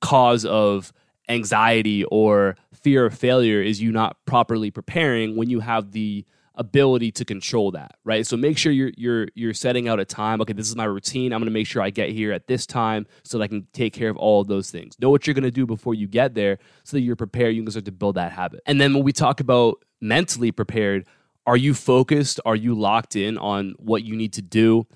cause 0.00 0.44
of 0.44 0.92
anxiety 1.28 2.04
or 2.04 2.56
fear 2.72 3.06
of 3.06 3.14
failure 3.14 3.62
is 3.62 3.80
you 3.80 3.90
not 3.90 4.16
properly 4.26 4.70
preparing 4.70 5.36
when 5.36 5.48
you 5.48 5.60
have 5.60 5.92
the 5.92 6.24
ability 6.56 7.10
to 7.10 7.24
control 7.24 7.72
that, 7.72 7.96
right? 8.04 8.26
So 8.26 8.36
make 8.36 8.58
sure 8.58 8.72
you're 8.72 8.92
you're 8.96 9.28
you're 9.34 9.54
setting 9.54 9.88
out 9.88 10.00
a 10.00 10.04
time. 10.04 10.40
Okay, 10.40 10.52
this 10.52 10.68
is 10.68 10.76
my 10.76 10.84
routine. 10.84 11.32
I'm 11.32 11.40
going 11.40 11.46
to 11.46 11.52
make 11.52 11.66
sure 11.66 11.82
I 11.82 11.90
get 11.90 12.10
here 12.10 12.32
at 12.32 12.46
this 12.46 12.66
time 12.66 13.06
so 13.22 13.38
that 13.38 13.44
I 13.44 13.48
can 13.48 13.66
take 13.72 13.92
care 13.92 14.08
of 14.08 14.16
all 14.16 14.40
of 14.40 14.48
those 14.48 14.70
things. 14.70 14.98
Know 15.00 15.10
what 15.10 15.26
you're 15.26 15.34
going 15.34 15.44
to 15.44 15.50
do 15.50 15.66
before 15.66 15.94
you 15.94 16.06
get 16.06 16.34
there 16.34 16.58
so 16.84 16.96
that 16.96 17.00
you're 17.00 17.16
prepared. 17.16 17.54
You 17.54 17.62
can 17.62 17.70
start 17.70 17.84
to 17.86 17.92
build 17.92 18.16
that 18.16 18.32
habit. 18.32 18.60
And 18.66 18.80
then 18.80 18.94
when 18.94 19.04
we 19.04 19.12
talk 19.12 19.40
about 19.40 19.84
mentally 20.00 20.52
prepared, 20.52 21.06
are 21.46 21.56
you 21.56 21.74
focused? 21.74 22.40
Are 22.44 22.56
you 22.56 22.74
locked 22.74 23.16
in 23.16 23.36
on 23.38 23.74
what 23.78 24.04
you 24.04 24.16
need 24.16 24.32
to 24.34 24.42
do? 24.42 24.86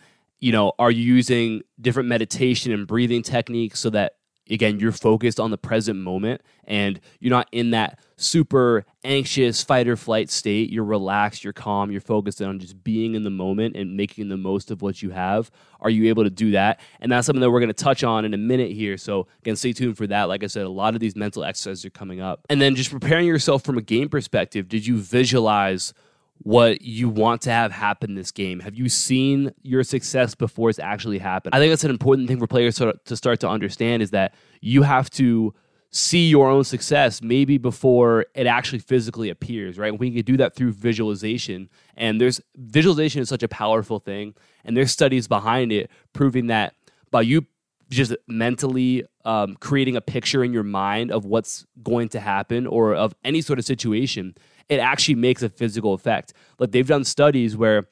You 0.41 0.53
know, 0.53 0.73
are 0.79 0.91
you 0.91 1.03
using 1.03 1.63
different 1.81 2.09
meditation 2.09 2.73
and 2.73 2.87
breathing 2.87 3.23
techniques 3.23 3.81
so 3.81 3.91
that 3.91 4.18
again 4.51 4.79
you're 4.79 4.93
focused 4.93 5.39
on 5.41 5.51
the 5.51 5.59
present 5.59 5.99
moment 5.99 6.43
and 6.65 7.01
you're 7.21 7.31
not 7.31 7.49
in 7.53 7.71
that 7.71 7.99
super 8.17 8.85
anxious 9.05 9.63
fight 9.63 9.89
or 9.89 9.97
flight 9.97 10.31
state. 10.31 10.71
You're 10.71 10.85
relaxed 10.85 11.45
you're 11.45 11.53
calm 11.53 11.91
you're 11.91 12.01
focused 12.01 12.43
on 12.43 12.59
just 12.59 12.83
being 12.83 13.15
in 13.15 13.25
the 13.25 13.31
moment 13.31 13.77
and 13.77 13.97
making 13.97 14.29
the 14.29 14.37
most 14.37 14.71
of 14.71 14.83
what 14.83 15.03
you 15.03 15.11
have. 15.11 15.51
Are 15.81 15.91
you 15.91 16.09
able 16.09 16.25
to 16.25 16.31
do 16.31 16.53
that? 16.53 16.81
And 17.01 17.11
that's 17.11 17.27
something 17.27 17.41
that 17.41 17.51
we're 17.51 17.61
going 17.61 17.69
to 17.69 17.85
touch 17.85 18.05
on 18.05 18.25
in 18.25 18.35
a 18.35 18.39
minute 18.39 18.73
here. 18.73 18.97
So 18.97 19.27
again 19.41 19.57
stay 19.57 19.73
tuned 19.73 19.97
for 19.97 20.07
that. 20.09 20.25
Like 20.25 20.43
i 20.43 20.47
said 20.47 20.65
a 20.65 20.71
lot 20.71 20.95
of 20.95 21.01
these 21.01 21.17
mental 21.17 21.45
exercises 21.45 21.85
are 21.85 21.91
coming 21.91 22.21
up. 22.21 22.47
And 22.51 22.61
then 22.61 22.75
just 22.75 22.91
preparing 22.91 23.27
yourself 23.27 23.63
from 23.63 23.79
a 23.79 23.83
game 23.83 24.09
perspective 24.09 24.69
did 24.69 24.87
you 24.87 24.99
visualize 24.99 25.95
what 26.43 26.83
you 26.83 27.09
want 27.09 27.43
to 27.43 27.51
have 27.51 27.73
happen 27.73 28.15
this 28.15 28.31
game? 28.31 28.61
Have 28.61 28.75
you 28.75 28.89
seen 28.89 29.53
your 29.63 29.83
success 29.83 30.35
before 30.35 30.71
it's 30.71 30.79
actually 30.79 31.19
happened? 31.19 31.55
I 31.55 31.59
think 31.59 31.71
that's 31.71 31.85
an 31.85 31.91
important 31.91 32.29
thing 32.29 32.39
for 32.39 32.47
players 32.47 32.77
to, 32.77 33.17
start 33.17 33.41
to 33.41 33.49
understand 33.49 34.03
is 34.03 34.11
that 34.11 34.35
you 34.61 34.83
have 34.83 35.11
to 35.11 35.55
see 35.91 36.29
your 36.29 36.49
own 36.51 36.65
success 36.65 37.23
maybe 37.23 37.57
before 37.59 38.27
it 38.35 38.47
actually 38.47 38.79
physically 38.79 39.31
appears, 39.31 39.79
right? 39.79 39.99
We 39.99 40.11
can 40.11 40.23
do 40.23 40.37
that 40.37 40.55
through 40.55 40.73
visualization. 40.73 41.71
And 41.97 42.21
there's 42.21 42.41
visualization 42.57 43.23
is 43.23 43.29
such 43.29 43.43
a 43.43 43.49
powerful 43.49 43.99
thing. 43.99 44.35
And 44.65 44.77
there's 44.77 44.93
studies 44.93 45.27
behind 45.27 45.73
it 45.73 45.91
proving 46.13 46.49
that 46.49 46.75
by 47.11 47.23
you 47.23 47.47
just 47.91 48.15
mentally 48.27 49.05
um, 49.25 49.57
creating 49.57 49.97
a 49.97 50.01
picture 50.01 50.45
in 50.45 50.53
your 50.53 50.63
mind 50.63 51.11
of 51.11 51.25
what's 51.25 51.67
going 51.83 52.11
to 52.11 52.21
happen 52.21 52.67
or 52.67 52.95
of 52.95 53.15
any 53.25 53.41
sort 53.41 53.59
of 53.59 53.65
situation, 53.65 54.35
it 54.69 54.79
actually 54.79 55.15
makes 55.15 55.43
a 55.43 55.49
physical 55.49 55.95
effect. 55.95 56.33
Like 56.59 56.73
they've 56.73 56.87
done 56.87 57.05
studies 57.05 57.57
where 57.57 57.89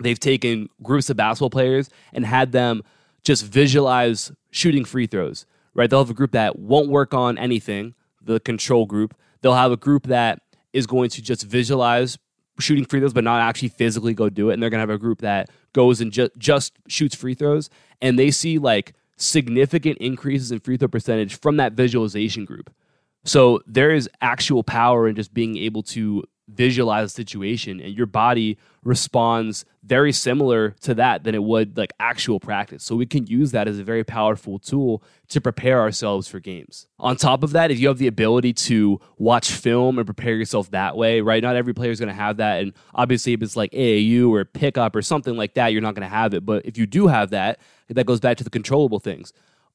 they've 0.00 0.18
taken 0.18 0.68
groups 0.82 1.10
of 1.10 1.16
basketball 1.16 1.50
players 1.50 1.90
and 2.12 2.24
had 2.24 2.52
them 2.52 2.82
just 3.22 3.44
visualize 3.44 4.32
shooting 4.50 4.84
free 4.84 5.06
throws, 5.06 5.46
right? 5.74 5.90
They'll 5.90 6.00
have 6.00 6.10
a 6.10 6.14
group 6.14 6.32
that 6.32 6.58
won't 6.58 6.88
work 6.88 7.12
on 7.12 7.36
anything, 7.38 7.94
the 8.22 8.40
control 8.40 8.86
group. 8.86 9.14
They'll 9.42 9.54
have 9.54 9.72
a 9.72 9.76
group 9.76 10.06
that 10.06 10.40
is 10.72 10.86
going 10.86 11.10
to 11.10 11.22
just 11.22 11.42
visualize 11.44 12.18
shooting 12.58 12.84
free 12.84 13.00
throws, 13.00 13.12
but 13.12 13.24
not 13.24 13.40
actually 13.40 13.68
physically 13.68 14.14
go 14.14 14.28
do 14.28 14.50
it. 14.50 14.54
And 14.54 14.62
they're 14.62 14.70
going 14.70 14.78
to 14.78 14.90
have 14.90 14.90
a 14.90 14.98
group 14.98 15.20
that 15.20 15.50
goes 15.72 16.00
and 16.00 16.12
ju- 16.12 16.30
just 16.38 16.72
shoots 16.88 17.14
free 17.14 17.34
throws. 17.34 17.70
And 18.00 18.18
they 18.18 18.30
see 18.30 18.58
like 18.58 18.94
significant 19.16 19.98
increases 19.98 20.50
in 20.50 20.60
free 20.60 20.76
throw 20.76 20.88
percentage 20.88 21.38
from 21.38 21.56
that 21.58 21.72
visualization 21.72 22.44
group. 22.44 22.70
So 23.24 23.60
there 23.66 23.90
is 23.90 24.08
actual 24.20 24.62
power 24.62 25.06
in 25.08 25.14
just 25.14 25.34
being 25.34 25.56
able 25.56 25.82
to 25.84 26.24
visualize 26.54 27.06
a 27.06 27.08
situation 27.08 27.80
and 27.80 27.94
your 27.94 28.06
body 28.06 28.58
responds 28.82 29.64
very 29.84 30.12
similar 30.12 30.70
to 30.80 30.94
that 30.94 31.22
than 31.24 31.34
it 31.34 31.42
would 31.42 31.76
like 31.76 31.92
actual 32.00 32.40
practice. 32.40 32.82
So 32.82 32.96
we 32.96 33.06
can 33.06 33.26
use 33.26 33.52
that 33.52 33.68
as 33.68 33.78
a 33.78 33.84
very 33.84 34.04
powerful 34.04 34.58
tool 34.58 35.02
to 35.28 35.40
prepare 35.40 35.80
ourselves 35.80 36.28
for 36.28 36.40
games. 36.40 36.86
On 36.98 37.16
top 37.16 37.42
of 37.42 37.52
that, 37.52 37.70
if 37.70 37.78
you 37.78 37.88
have 37.88 37.98
the 37.98 38.06
ability 38.06 38.52
to 38.54 39.00
watch 39.18 39.52
film 39.52 39.98
and 39.98 40.06
prepare 40.06 40.34
yourself 40.34 40.70
that 40.70 40.96
way, 40.96 41.20
right? 41.20 41.42
Not 41.42 41.56
every 41.56 41.74
player 41.74 41.90
is 41.90 42.00
going 42.00 42.08
to 42.08 42.14
have 42.14 42.38
that 42.38 42.62
and 42.62 42.72
obviously 42.94 43.32
if 43.32 43.42
it's 43.42 43.56
like 43.56 43.70
AAU 43.72 44.30
or 44.30 44.44
pickup 44.44 44.96
or 44.96 45.02
something 45.02 45.36
like 45.36 45.54
that, 45.54 45.68
you're 45.68 45.82
not 45.82 45.94
going 45.94 46.08
to 46.08 46.14
have 46.14 46.34
it, 46.34 46.44
but 46.44 46.64
if 46.66 46.76
you 46.76 46.86
do 46.86 47.06
have 47.06 47.30
that, 47.30 47.60
that 47.88 48.06
goes 48.06 48.20
back 48.20 48.36
to 48.38 48.44
the 48.44 48.50
controllable 48.50 48.98
things. 48.98 49.32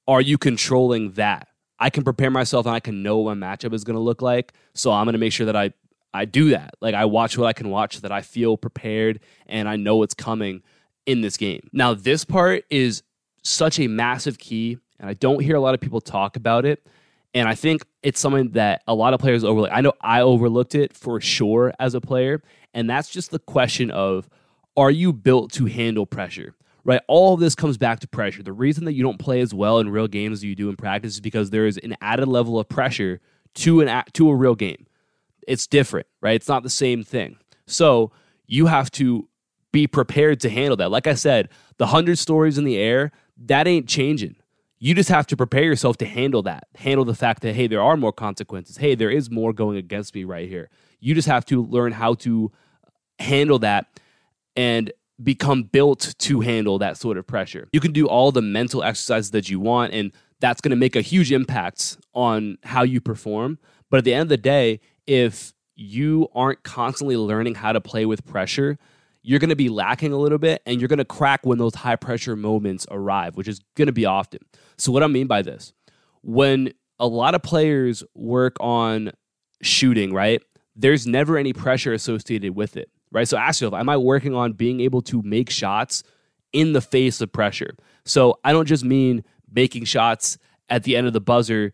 Are 0.07 0.21
you 0.21 0.37
controlling 0.37 1.13
that? 1.13 1.47
I 1.79 1.89
can 1.89 2.03
prepare 2.03 2.31
myself 2.31 2.65
and 2.65 2.75
I 2.75 2.79
can 2.79 3.03
know 3.03 3.17
what 3.17 3.37
my 3.37 3.47
matchup 3.47 3.73
is 3.73 3.83
going 3.83 3.95
to 3.95 4.01
look 4.01 4.21
like. 4.21 4.53
So 4.73 4.91
I'm 4.91 5.05
going 5.05 5.13
to 5.13 5.19
make 5.19 5.33
sure 5.33 5.45
that 5.45 5.55
I 5.55 5.73
I 6.13 6.23
do 6.23 6.51
that. 6.51 6.75
Like 6.79 6.95
I 6.95 7.05
watch 7.05 7.37
what 7.37 7.47
I 7.47 7.53
can 7.53 7.69
watch 7.69 7.99
that 8.01 8.11
I 8.11 8.21
feel 8.21 8.55
prepared 8.55 9.19
and 9.47 9.67
I 9.67 9.75
know 9.75 9.97
what's 9.97 10.13
coming 10.13 10.63
in 11.05 11.19
this 11.19 11.35
game. 11.35 11.69
Now 11.73 11.93
this 11.93 12.23
part 12.23 12.63
is 12.69 13.03
such 13.43 13.79
a 13.79 13.87
massive 13.87 14.37
key 14.37 14.77
and 14.99 15.09
I 15.09 15.13
don't 15.13 15.41
hear 15.41 15.57
a 15.57 15.59
lot 15.59 15.73
of 15.73 15.81
people 15.81 15.99
talk 15.99 16.37
about 16.37 16.65
it. 16.65 16.87
And 17.33 17.49
I 17.49 17.55
think 17.55 17.85
it's 18.01 18.19
something 18.19 18.51
that 18.51 18.81
a 18.87 18.95
lot 18.95 19.13
of 19.13 19.19
players 19.19 19.43
overlook. 19.43 19.71
I 19.73 19.81
know 19.81 19.91
I 19.99 20.21
overlooked 20.21 20.73
it 20.73 20.93
for 20.93 21.19
sure 21.19 21.73
as 21.79 21.93
a 21.93 21.99
player, 21.99 22.41
and 22.73 22.89
that's 22.89 23.09
just 23.09 23.29
the 23.31 23.39
question 23.39 23.91
of 23.91 24.29
are 24.77 24.89
you 24.89 25.11
built 25.11 25.51
to 25.53 25.65
handle 25.65 26.05
pressure? 26.05 26.55
Right? 26.85 27.01
All 27.07 27.33
of 27.33 27.39
this 27.39 27.55
comes 27.55 27.77
back 27.77 27.99
to 27.99 28.07
pressure. 28.07 28.43
The 28.43 28.53
reason 28.53 28.85
that 28.85 28.93
you 28.93 29.03
don't 29.03 29.17
play 29.19 29.41
as 29.41 29.53
well 29.53 29.79
in 29.79 29.89
real 29.89 30.07
games 30.07 30.39
as 30.39 30.43
you 30.43 30.55
do 30.55 30.69
in 30.69 30.77
practice 30.77 31.15
is 31.15 31.19
because 31.19 31.49
there 31.49 31.65
is 31.65 31.77
an 31.79 31.95
added 31.99 32.27
level 32.27 32.59
of 32.59 32.69
pressure 32.69 33.19
to 33.55 33.81
an 33.81 34.03
to 34.13 34.29
a 34.29 34.35
real 34.35 34.55
game. 34.55 34.85
It's 35.47 35.67
different, 35.67 36.07
right? 36.21 36.35
It's 36.35 36.47
not 36.47 36.63
the 36.63 36.69
same 36.69 37.03
thing. 37.03 37.37
So 37.65 38.11
you 38.45 38.67
have 38.67 38.91
to 38.91 39.27
be 39.71 39.87
prepared 39.87 40.39
to 40.41 40.49
handle 40.49 40.77
that. 40.77 40.91
Like 40.91 41.07
I 41.07 41.15
said, 41.15 41.49
the 41.77 41.87
hundred 41.87 42.17
stories 42.17 42.57
in 42.57 42.63
the 42.63 42.77
air, 42.77 43.11
that 43.37 43.67
ain't 43.67 43.89
changing. 43.89 44.35
You 44.77 44.93
just 44.93 45.09
have 45.09 45.25
to 45.27 45.37
prepare 45.37 45.63
yourself 45.63 45.97
to 45.97 46.05
handle 46.05 46.43
that. 46.43 46.67
Handle 46.75 47.05
the 47.05 47.15
fact 47.15 47.41
that 47.41 47.55
hey, 47.55 47.65
there 47.67 47.81
are 47.81 47.97
more 47.97 48.13
consequences. 48.13 48.77
Hey, 48.77 48.93
there 48.93 49.09
is 49.09 49.31
more 49.31 49.53
going 49.53 49.77
against 49.77 50.13
me 50.13 50.23
right 50.23 50.47
here. 50.47 50.69
You 50.99 51.15
just 51.15 51.27
have 51.27 51.45
to 51.45 51.63
learn 51.63 51.93
how 51.93 52.13
to 52.15 52.51
handle 53.19 53.59
that 53.59 53.87
and 54.55 54.91
become 55.23 55.63
built 55.63 56.13
to 56.19 56.41
handle 56.41 56.77
that 56.79 56.97
sort 56.97 57.17
of 57.17 57.25
pressure. 57.25 57.67
You 57.71 57.79
can 57.79 57.91
do 57.91 58.07
all 58.07 58.31
the 58.31 58.41
mental 58.41 58.83
exercises 58.83 59.31
that 59.31 59.49
you 59.49 59.59
want, 59.59 59.93
and 59.93 60.11
that's 60.39 60.61
going 60.61 60.71
to 60.71 60.75
make 60.75 60.95
a 60.95 61.01
huge 61.01 61.31
impact 61.31 61.97
on 62.13 62.57
how 62.63 62.83
you 62.83 62.99
perform. 62.99 63.57
But 63.89 63.97
at 63.97 64.03
the 64.03 64.13
end 64.13 64.23
of 64.23 64.29
the 64.29 64.37
day, 64.37 64.81
if 65.07 65.53
you 65.75 66.27
aren't 66.33 66.63
constantly 66.63 67.17
learning 67.17 67.55
how 67.55 67.71
to 67.71 67.81
play 67.81 68.05
with 68.05 68.25
pressure, 68.25 68.77
you're 69.21 69.39
going 69.39 69.49
to 69.49 69.55
be 69.55 69.69
lacking 69.69 70.13
a 70.13 70.17
little 70.17 70.37
bit 70.37 70.61
and 70.65 70.79
you're 70.79 70.87
going 70.87 70.99
to 70.99 71.05
crack 71.05 71.45
when 71.45 71.57
those 71.57 71.75
high 71.75 71.95
pressure 71.95 72.35
moments 72.35 72.85
arrive, 72.91 73.35
which 73.35 73.47
is 73.47 73.59
going 73.75 73.87
to 73.87 73.93
be 73.93 74.05
often. 74.05 74.39
So, 74.77 74.91
what 74.91 75.03
I 75.03 75.07
mean 75.07 75.27
by 75.27 75.41
this, 75.41 75.73
when 76.21 76.73
a 76.99 77.07
lot 77.07 77.35
of 77.35 77.41
players 77.41 78.03
work 78.13 78.55
on 78.59 79.11
shooting, 79.61 80.13
right, 80.13 80.41
there's 80.75 81.07
never 81.07 81.37
any 81.37 81.53
pressure 81.53 81.93
associated 81.93 82.55
with 82.55 82.77
it 82.77 82.89
right? 83.15 83.27
So 83.27 83.37
ask 83.37 83.61
yourself, 83.61 83.79
am 83.79 83.87
I 83.87 83.95
working 83.95 84.35
on 84.35 84.51
being 84.51 84.81
able 84.81 85.01
to 85.03 85.21
make 85.21 85.49
shots 85.49 86.03
in 86.51 86.73
the 86.73 86.81
face 86.81 87.21
of 87.21 87.31
pressure? 87.31 87.75
So 88.03 88.39
I 88.43 88.51
don't 88.51 88.65
just 88.67 88.83
mean 88.83 89.23
making 89.49 89.85
shots 89.85 90.37
at 90.69 90.83
the 90.83 90.97
end 90.97 91.07
of 91.07 91.13
the 91.13 91.21
buzzer 91.21 91.71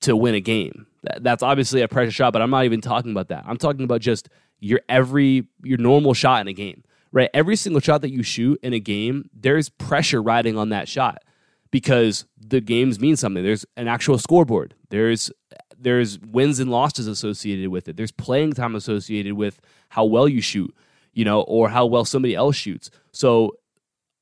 to 0.00 0.16
win 0.16 0.34
a 0.34 0.40
game. 0.40 0.86
That's 1.20 1.44
obviously 1.44 1.80
a 1.80 1.88
pressure 1.88 2.10
shot, 2.10 2.32
but 2.32 2.42
I'm 2.42 2.50
not 2.50 2.64
even 2.64 2.80
talking 2.80 3.12
about 3.12 3.28
that. 3.28 3.44
I'm 3.46 3.56
talking 3.56 3.84
about 3.84 4.00
just 4.00 4.28
your 4.58 4.80
every 4.88 5.46
your 5.62 5.78
normal 5.78 6.12
shot 6.12 6.40
in 6.40 6.48
a 6.48 6.52
game, 6.52 6.82
right? 7.12 7.30
Every 7.32 7.54
single 7.54 7.80
shot 7.80 8.02
that 8.02 8.10
you 8.10 8.24
shoot 8.24 8.58
in 8.62 8.74
a 8.74 8.80
game, 8.80 9.30
there's 9.32 9.68
pressure 9.68 10.20
riding 10.20 10.58
on 10.58 10.70
that 10.70 10.88
shot 10.88 11.22
because 11.70 12.26
the 12.36 12.60
games 12.60 12.98
mean 12.98 13.16
something. 13.16 13.44
There's 13.44 13.64
an 13.76 13.86
actual 13.86 14.18
scoreboard. 14.18 14.74
There's 14.90 15.30
there's 15.78 16.18
wins 16.18 16.60
and 16.60 16.70
losses 16.70 17.06
associated 17.06 17.68
with 17.68 17.88
it. 17.88 17.96
There's 17.96 18.12
playing 18.12 18.52
time 18.52 18.74
associated 18.74 19.34
with 19.34 19.60
how 19.90 20.04
well 20.04 20.28
you 20.28 20.40
shoot, 20.40 20.74
you 21.12 21.24
know, 21.24 21.42
or 21.42 21.68
how 21.68 21.84
well 21.84 22.04
somebody 22.04 22.34
else 22.34 22.56
shoots. 22.56 22.90
So 23.12 23.56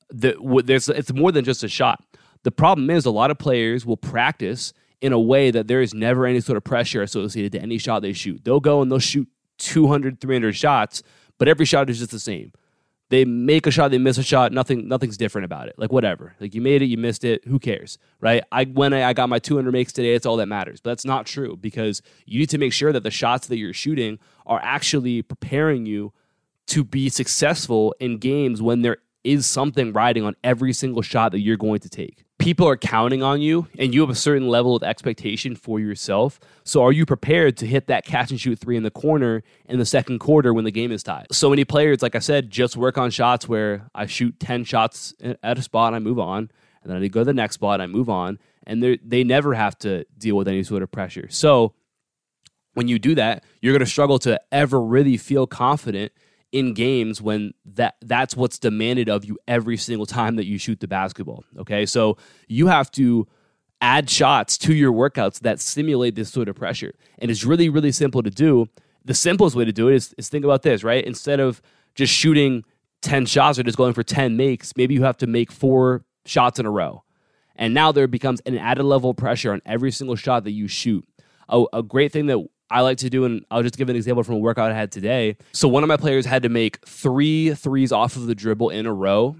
the, 0.09 0.35
there's 0.65 0.89
it's 0.89 1.13
more 1.13 1.31
than 1.31 1.45
just 1.45 1.63
a 1.63 1.69
shot. 1.69 2.03
The 2.43 2.51
problem 2.51 2.89
is 2.89 3.05
a 3.05 3.11
lot 3.11 3.31
of 3.31 3.37
players 3.37 3.85
will 3.85 3.97
practice 3.97 4.73
in 5.01 5.13
a 5.13 5.19
way 5.19 5.49
that 5.51 5.67
there 5.67 5.81
is 5.81 5.93
never 5.93 6.25
any 6.25 6.41
sort 6.41 6.57
of 6.57 6.63
pressure 6.63 7.01
associated 7.01 7.53
to 7.53 7.61
any 7.61 7.77
shot 7.77 8.01
they 8.01 8.13
shoot. 8.13 8.43
They'll 8.43 8.59
go 8.59 8.81
and 8.81 8.91
they'll 8.91 8.99
shoot 8.99 9.29
200, 9.59 10.19
300 10.19 10.53
shots, 10.53 11.03
but 11.37 11.47
every 11.47 11.65
shot 11.65 11.89
is 11.89 11.99
just 11.99 12.11
the 12.11 12.19
same 12.19 12.51
they 13.09 13.25
make 13.25 13.65
a 13.65 13.71
shot, 13.71 13.91
they 13.91 13.97
miss 13.97 14.17
a 14.17 14.23
shot, 14.23 14.51
nothing, 14.51 14.87
nothing's 14.87 15.17
different 15.17 15.45
about 15.45 15.67
it. 15.67 15.75
Like 15.77 15.91
whatever, 15.91 16.35
like 16.39 16.53
you 16.53 16.61
made 16.61 16.81
it, 16.81 16.85
you 16.85 16.97
missed 16.97 17.23
it, 17.23 17.43
who 17.45 17.59
cares, 17.59 17.97
right? 18.19 18.43
I 18.51 18.65
when 18.65 18.93
I, 18.93 19.09
I 19.09 19.13
got 19.13 19.29
my 19.29 19.39
200 19.39 19.71
makes 19.71 19.91
today, 19.91 20.13
it's 20.13 20.25
all 20.25 20.37
that 20.37 20.47
matters. 20.47 20.79
But 20.79 20.91
that's 20.91 21.05
not 21.05 21.25
true 21.25 21.57
because 21.57 22.01
you 22.25 22.39
need 22.39 22.49
to 22.51 22.57
make 22.57 22.73
sure 22.73 22.91
that 22.93 23.03
the 23.03 23.11
shots 23.11 23.47
that 23.47 23.57
you're 23.57 23.73
shooting 23.73 24.19
are 24.45 24.59
actually 24.63 25.21
preparing 25.21 25.85
you 25.85 26.13
to 26.67 26.83
be 26.83 27.09
successful 27.09 27.95
in 27.99 28.19
games 28.19 28.61
when 28.61 28.83
there 28.83 28.97
is 29.23 29.45
something 29.47 29.91
riding 29.91 30.23
on 30.23 30.35
every 30.43 30.71
single 30.71 31.01
shot 31.01 31.31
that 31.31 31.39
you're 31.39 31.57
going 31.57 31.79
to 31.79 31.89
take 31.89 32.25
people 32.39 32.67
are 32.67 32.77
counting 32.77 33.21
on 33.21 33.41
you 33.41 33.67
and 33.77 33.93
you 33.93 34.01
have 34.01 34.09
a 34.09 34.15
certain 34.15 34.47
level 34.47 34.75
of 34.75 34.81
expectation 34.81 35.55
for 35.55 35.79
yourself. 35.79 36.39
So 36.63 36.81
are 36.83 36.91
you 36.91 37.05
prepared 37.05 37.57
to 37.57 37.67
hit 37.67 37.87
that 37.87 38.05
catch 38.05 38.31
and 38.31 38.39
shoot 38.39 38.57
three 38.57 38.77
in 38.77 38.83
the 38.83 38.89
corner 38.89 39.43
in 39.65 39.77
the 39.77 39.85
second 39.85 40.19
quarter 40.19 40.53
when 40.53 40.63
the 40.63 40.71
game 40.71 40.91
is 40.91 41.03
tied? 41.03 41.27
So 41.31 41.49
many 41.49 41.65
players, 41.65 42.01
like 42.01 42.15
I 42.15 42.19
said, 42.19 42.49
just 42.49 42.75
work 42.75 42.97
on 42.97 43.11
shots 43.11 43.47
where 43.47 43.89
I 43.93 44.05
shoot 44.05 44.39
10 44.39 44.63
shots 44.63 45.13
at 45.21 45.57
a 45.57 45.61
spot 45.61 45.93
and 45.93 45.97
I 45.97 45.99
move 45.99 46.17
on. 46.17 46.49
And 46.81 46.91
then 46.91 47.03
I 47.03 47.07
go 47.09 47.19
to 47.19 47.25
the 47.25 47.33
next 47.33 47.55
spot 47.55 47.81
and 47.81 47.83
I 47.83 47.87
move 47.87 48.09
on. 48.09 48.39
And 48.65 48.81
they 49.03 49.23
never 49.23 49.53
have 49.53 49.77
to 49.79 50.05
deal 50.17 50.37
with 50.37 50.47
any 50.47 50.63
sort 50.63 50.81
of 50.81 50.91
pressure. 50.91 51.27
So 51.29 51.73
when 52.73 52.87
you 52.87 52.99
do 52.99 53.15
that, 53.15 53.43
you're 53.61 53.73
going 53.73 53.85
to 53.85 53.85
struggle 53.85 54.19
to 54.19 54.39
ever 54.51 54.81
really 54.81 55.17
feel 55.17 55.45
confident 55.45 56.13
in 56.51 56.73
games 56.73 57.21
when 57.21 57.53
that 57.65 57.95
that's 58.01 58.35
what's 58.35 58.57
demanded 58.57 59.09
of 59.09 59.25
you 59.25 59.37
every 59.47 59.77
single 59.77 60.05
time 60.05 60.35
that 60.35 60.45
you 60.45 60.57
shoot 60.57 60.79
the 60.79 60.87
basketball. 60.87 61.43
Okay, 61.59 61.85
so 61.85 62.17
you 62.47 62.67
have 62.67 62.89
to 62.91 63.27
add 63.81 64.09
shots 64.09 64.57
to 64.57 64.73
your 64.73 64.91
workouts 64.91 65.39
that 65.41 65.59
simulate 65.59 66.15
this 66.15 66.31
sort 66.31 66.49
of 66.49 66.55
pressure, 66.55 66.93
and 67.19 67.29
it's 67.29 67.43
really 67.43 67.69
really 67.69 67.91
simple 67.91 68.23
to 68.23 68.29
do. 68.29 68.67
The 69.05 69.13
simplest 69.13 69.55
way 69.55 69.65
to 69.65 69.71
do 69.71 69.87
it 69.87 69.95
is, 69.95 70.13
is 70.17 70.29
think 70.29 70.43
about 70.43 70.61
this, 70.61 70.83
right? 70.83 71.03
Instead 71.03 71.39
of 71.39 71.61
just 71.95 72.13
shooting 72.13 72.63
10 73.01 73.25
shots 73.25 73.57
or 73.57 73.63
just 73.63 73.77
going 73.77 73.93
for 73.93 74.03
10 74.03 74.35
makes, 74.35 74.75
maybe 74.75 74.93
you 74.93 75.03
have 75.03 75.17
to 75.17 75.27
make 75.27 75.51
four 75.51 76.03
shots 76.25 76.59
in 76.59 76.65
a 76.65 76.69
row. 76.69 77.03
And 77.55 77.73
now 77.73 77.91
there 77.91 78.07
becomes 78.07 78.41
an 78.45 78.57
added 78.57 78.83
level 78.83 79.09
of 79.09 79.17
pressure 79.17 79.51
on 79.51 79.61
every 79.65 79.91
single 79.91 80.15
shot 80.15 80.43
that 80.43 80.51
you 80.51 80.67
shoot. 80.67 81.05
A, 81.47 81.65
a 81.73 81.83
great 81.83 82.11
thing 82.11 82.27
that 82.27 82.45
I 82.71 82.81
like 82.81 82.97
to 82.99 83.09
do, 83.09 83.25
and 83.25 83.45
I'll 83.49 83.63
just 83.63 83.77
give 83.77 83.89
an 83.89 83.95
example 83.95 84.23
from 84.23 84.35
a 84.35 84.39
workout 84.39 84.71
I 84.71 84.75
had 84.75 84.91
today. 84.91 85.37
So 85.51 85.67
one 85.67 85.83
of 85.83 85.87
my 85.87 85.97
players 85.97 86.25
had 86.25 86.43
to 86.43 86.49
make 86.49 86.85
three 86.85 87.53
threes 87.53 87.91
off 87.91 88.15
of 88.15 88.27
the 88.27 88.35
dribble 88.35 88.69
in 88.69 88.85
a 88.85 88.93
row, 88.93 89.35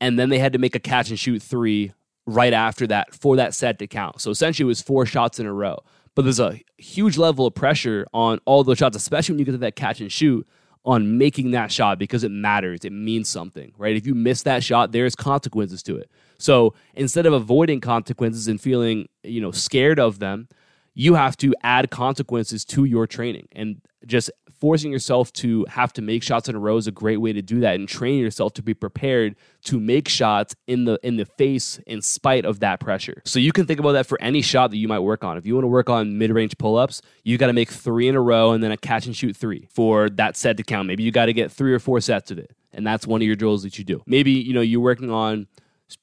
and 0.00 0.18
then 0.18 0.28
they 0.28 0.38
had 0.38 0.52
to 0.52 0.58
make 0.58 0.74
a 0.74 0.80
catch 0.80 1.10
and 1.10 1.18
shoot 1.18 1.42
three 1.42 1.92
right 2.26 2.52
after 2.52 2.86
that 2.86 3.14
for 3.14 3.36
that 3.36 3.54
set 3.54 3.78
to 3.78 3.86
count. 3.86 4.20
So 4.20 4.30
essentially, 4.30 4.64
it 4.64 4.68
was 4.68 4.82
four 4.82 5.06
shots 5.06 5.38
in 5.38 5.46
a 5.46 5.52
row. 5.52 5.78
But 6.14 6.22
there's 6.22 6.40
a 6.40 6.60
huge 6.78 7.18
level 7.18 7.46
of 7.46 7.54
pressure 7.54 8.06
on 8.14 8.38
all 8.44 8.62
those 8.62 8.78
shots, 8.78 8.96
especially 8.96 9.34
when 9.34 9.40
you 9.40 9.44
get 9.44 9.52
to 9.52 9.58
that 9.58 9.76
catch 9.76 10.00
and 10.00 10.12
shoot 10.12 10.46
on 10.84 11.18
making 11.18 11.52
that 11.52 11.72
shot 11.72 11.98
because 11.98 12.24
it 12.24 12.30
matters. 12.30 12.84
It 12.84 12.92
means 12.92 13.28
something, 13.28 13.72
right? 13.78 13.96
If 13.96 14.06
you 14.06 14.14
miss 14.14 14.42
that 14.42 14.62
shot, 14.62 14.92
there's 14.92 15.14
consequences 15.14 15.82
to 15.84 15.96
it. 15.96 16.10
So 16.38 16.74
instead 16.94 17.26
of 17.26 17.32
avoiding 17.32 17.80
consequences 17.80 18.48
and 18.48 18.60
feeling, 18.60 19.08
you 19.22 19.40
know, 19.40 19.50
scared 19.50 19.98
of 19.98 20.18
them, 20.18 20.48
you 20.94 21.14
have 21.14 21.36
to 21.38 21.54
add 21.62 21.90
consequences 21.90 22.64
to 22.64 22.84
your 22.84 23.06
training 23.06 23.48
and 23.52 23.80
just 24.06 24.30
forcing 24.60 24.92
yourself 24.92 25.32
to 25.32 25.64
have 25.68 25.92
to 25.92 26.00
make 26.00 26.22
shots 26.22 26.48
in 26.48 26.54
a 26.54 26.58
row 26.58 26.76
is 26.76 26.86
a 26.86 26.92
great 26.92 27.16
way 27.18 27.32
to 27.32 27.42
do 27.42 27.60
that 27.60 27.74
and 27.74 27.88
train 27.88 28.20
yourself 28.20 28.54
to 28.54 28.62
be 28.62 28.72
prepared 28.72 29.34
to 29.64 29.80
make 29.80 30.08
shots 30.08 30.54
in 30.66 30.84
the 30.84 30.98
in 31.02 31.16
the 31.16 31.24
face 31.24 31.78
in 31.86 32.00
spite 32.00 32.44
of 32.44 32.60
that 32.60 32.80
pressure. 32.80 33.20
So 33.24 33.38
you 33.38 33.52
can 33.52 33.66
think 33.66 33.80
about 33.80 33.92
that 33.92 34.06
for 34.06 34.20
any 34.20 34.42
shot 34.42 34.70
that 34.70 34.76
you 34.76 34.88
might 34.88 35.00
work 35.00 35.24
on. 35.24 35.36
If 35.36 35.46
you 35.46 35.54
want 35.54 35.64
to 35.64 35.68
work 35.68 35.90
on 35.90 36.16
mid-range 36.18 36.56
pull-ups, 36.58 37.02
you 37.24 37.36
got 37.38 37.48
to 37.48 37.52
make 37.52 37.70
3 37.70 38.08
in 38.08 38.14
a 38.14 38.20
row 38.20 38.52
and 38.52 38.62
then 38.62 38.72
a 38.72 38.76
catch 38.76 39.06
and 39.06 39.16
shoot 39.16 39.36
3 39.36 39.68
for 39.70 40.08
that 40.10 40.36
set 40.36 40.56
to 40.58 40.62
count. 40.62 40.86
Maybe 40.86 41.02
you 41.02 41.10
got 41.10 41.26
to 41.26 41.32
get 41.32 41.50
3 41.50 41.72
or 41.72 41.78
4 41.78 42.00
sets 42.00 42.30
of 42.30 42.38
it. 42.38 42.54
And 42.72 42.86
that's 42.86 43.06
one 43.06 43.20
of 43.20 43.26
your 43.26 43.36
drills 43.36 43.62
that 43.62 43.78
you 43.78 43.84
do. 43.84 44.02
Maybe, 44.06 44.32
you 44.32 44.52
know, 44.52 44.60
you're 44.60 44.80
working 44.80 45.10
on 45.10 45.46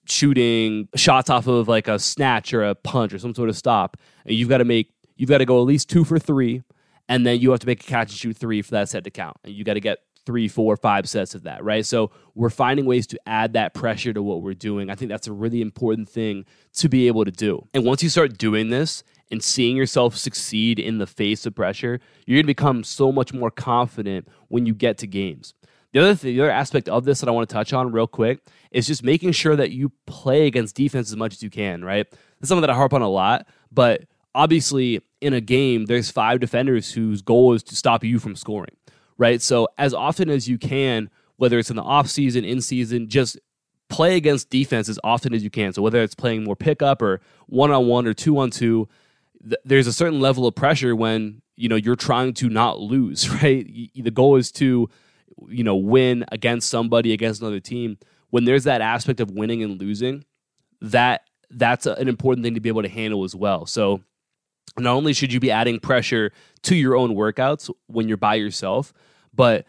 shooting 0.07 0.88
shots 0.95 1.29
off 1.29 1.47
of 1.47 1.67
like 1.67 1.88
a 1.88 2.00
snatch 2.00 2.53
or 2.53 2.63
a 2.63 2.75
punch 2.75 3.13
or 3.13 3.19
some 3.19 3.35
sort 3.35 3.50
of 3.50 3.57
stop, 3.57 3.97
and 4.25 4.35
you've 4.35 4.50
got 4.50 4.59
to 4.59 4.65
make 4.65 4.93
you've 5.15 5.29
got 5.29 5.39
to 5.39 5.45
go 5.45 5.59
at 5.59 5.65
least 5.65 5.89
two 5.89 6.03
for 6.03 6.19
three, 6.19 6.63
and 7.09 7.25
then 7.25 7.39
you 7.39 7.51
have 7.51 7.59
to 7.59 7.67
make 7.67 7.83
a 7.83 7.88
catch 7.88 8.09
and 8.09 8.17
shoot 8.17 8.38
three 8.38 8.61
for 8.61 8.71
that 8.71 8.89
set 8.89 9.03
to 9.03 9.11
count, 9.11 9.38
and 9.43 9.53
you 9.53 9.63
got 9.63 9.75
to 9.75 9.79
get 9.79 10.00
three, 10.25 10.47
four, 10.47 10.77
five 10.77 11.09
sets 11.09 11.33
of 11.35 11.43
that, 11.43 11.63
right? 11.63 11.85
So 11.85 12.11
we're 12.35 12.50
finding 12.50 12.85
ways 12.85 13.07
to 13.07 13.19
add 13.25 13.53
that 13.53 13.73
pressure 13.73 14.13
to 14.13 14.21
what 14.21 14.41
we're 14.41 14.53
doing. 14.53 14.89
I 14.89 14.95
think 14.95 15.09
that's 15.09 15.27
a 15.27 15.33
really 15.33 15.61
important 15.61 16.09
thing 16.09 16.45
to 16.73 16.89
be 16.89 17.07
able 17.07 17.25
to 17.25 17.31
do. 17.31 17.67
And 17.73 17.85
once 17.85 18.03
you 18.03 18.09
start 18.09 18.38
doing 18.38 18.69
this 18.69 19.03
and 19.31 19.43
seeing 19.43 19.75
yourself 19.75 20.15
succeed 20.15 20.77
in 20.77 21.00
the 21.00 21.07
face 21.07 21.45
of 21.45 21.55
pressure, 21.55 22.00
you're 22.25 22.38
going 22.38 22.43
to 22.43 22.47
become 22.47 22.83
so 22.83 23.11
much 23.11 23.33
more 23.33 23.50
confident 23.50 24.27
when 24.50 24.65
you 24.65 24.73
get 24.73 24.97
to 25.00 25.07
games. 25.07 25.53
The 25.93 26.00
other 26.00 26.13
the 26.13 26.39
other 26.41 26.51
aspect 26.51 26.88
of 26.88 27.03
this 27.03 27.19
that 27.19 27.29
I 27.29 27.31
want 27.31 27.50
to 27.50 27.53
touch 27.53 27.74
on 27.74 27.91
real 27.91 28.07
quick 28.07 28.39
is 28.71 28.88
just 28.88 29.03
making 29.03 29.33
sure 29.33 29.55
that 29.55 29.71
you 29.71 29.91
play 30.05 30.48
against 30.48 30.75
defense 30.75 31.10
as 31.10 31.17
much 31.17 31.33
as 31.33 31.43
you 31.43 31.50
can, 31.50 31.83
right? 31.83 32.10
That's 32.10 32.48
something 32.48 32.62
that 32.62 32.69
I 32.69 32.75
harp 32.75 32.93
on 32.93 33.01
a 33.01 33.10
lot, 33.10 33.45
but 33.71 34.03
obviously 34.33 35.01
in 35.19 35.33
a 35.33 35.41
game 35.41 35.86
there's 35.86 36.10
five 36.10 36.39
defenders 36.39 36.93
whose 36.93 37.21
goal 37.21 37.53
is 37.53 37.63
to 37.63 37.75
stop 37.75 38.03
you 38.03 38.19
from 38.19 38.36
scoring, 38.36 38.75
right? 39.17 39.41
So 39.41 39.67
as 39.77 39.93
often 39.93 40.29
as 40.29 40.48
you 40.48 40.57
can, 40.57 41.10
whether 41.36 41.60
it's 41.60 41.69
in 41.69 41.75
the 41.75 41.83
off 41.83 42.07
season, 42.07 42.45
in 42.45 42.62
season, 42.62 43.10
just 43.10 43.38
play 43.89 44.15
against 44.15 44.50
defense 44.50 44.88
as 44.88 45.00
often 45.03 45.33
as 45.33 45.43
you 45.43 45.50
can. 45.50 45.74
So 45.74 45.81
whether 45.81 46.01
it's 46.01 46.15
playing 46.15 46.43
more 46.43 46.55
pickup 46.55 47.01
or 47.01 47.19
one 47.48 47.71
on 47.71 47.88
one 47.88 48.07
or 48.07 48.13
two 48.13 48.38
on 48.38 48.50
two, 48.50 48.88
there's 49.65 49.88
a 49.88 49.93
certain 49.93 50.19
level 50.19 50.48
of 50.48 50.55
pressure 50.55 50.95
when 50.95 51.41
you 51.57 51.67
know 51.67 51.75
you're 51.75 51.95
trying 51.95 52.33
to 52.36 52.50
not 52.50 52.79
lose, 52.79 53.29
right? 53.43 53.67
The 53.93 54.12
goal 54.12 54.38
is 54.38 54.51
to 54.53 54.89
you 55.50 55.63
know, 55.63 55.75
win 55.75 56.25
against 56.31 56.69
somebody 56.69 57.13
against 57.13 57.41
another 57.41 57.60
team, 57.60 57.98
when 58.29 58.45
there's 58.45 58.63
that 58.63 58.81
aspect 58.81 59.19
of 59.19 59.31
winning 59.31 59.63
and 59.63 59.79
losing, 59.79 60.24
that 60.81 61.21
that's 61.50 61.86
an 61.86 62.07
important 62.07 62.43
thing 62.43 62.55
to 62.55 62.62
be 62.62 62.69
able 62.69 62.81
to 62.81 62.89
handle 62.89 63.24
as 63.24 63.36
well. 63.36 63.65
So 63.65 64.01
not 64.77 64.93
only 64.93 65.13
should 65.13 65.33
you 65.33 65.39
be 65.39 65.51
adding 65.51 65.79
pressure 65.79 66.31
to 66.63 66.75
your 66.75 66.95
own 66.95 67.15
workouts 67.15 67.69
when 67.88 68.07
you're 68.07 68.17
by 68.17 68.36
yourself, 68.36 68.93
but 69.33 69.65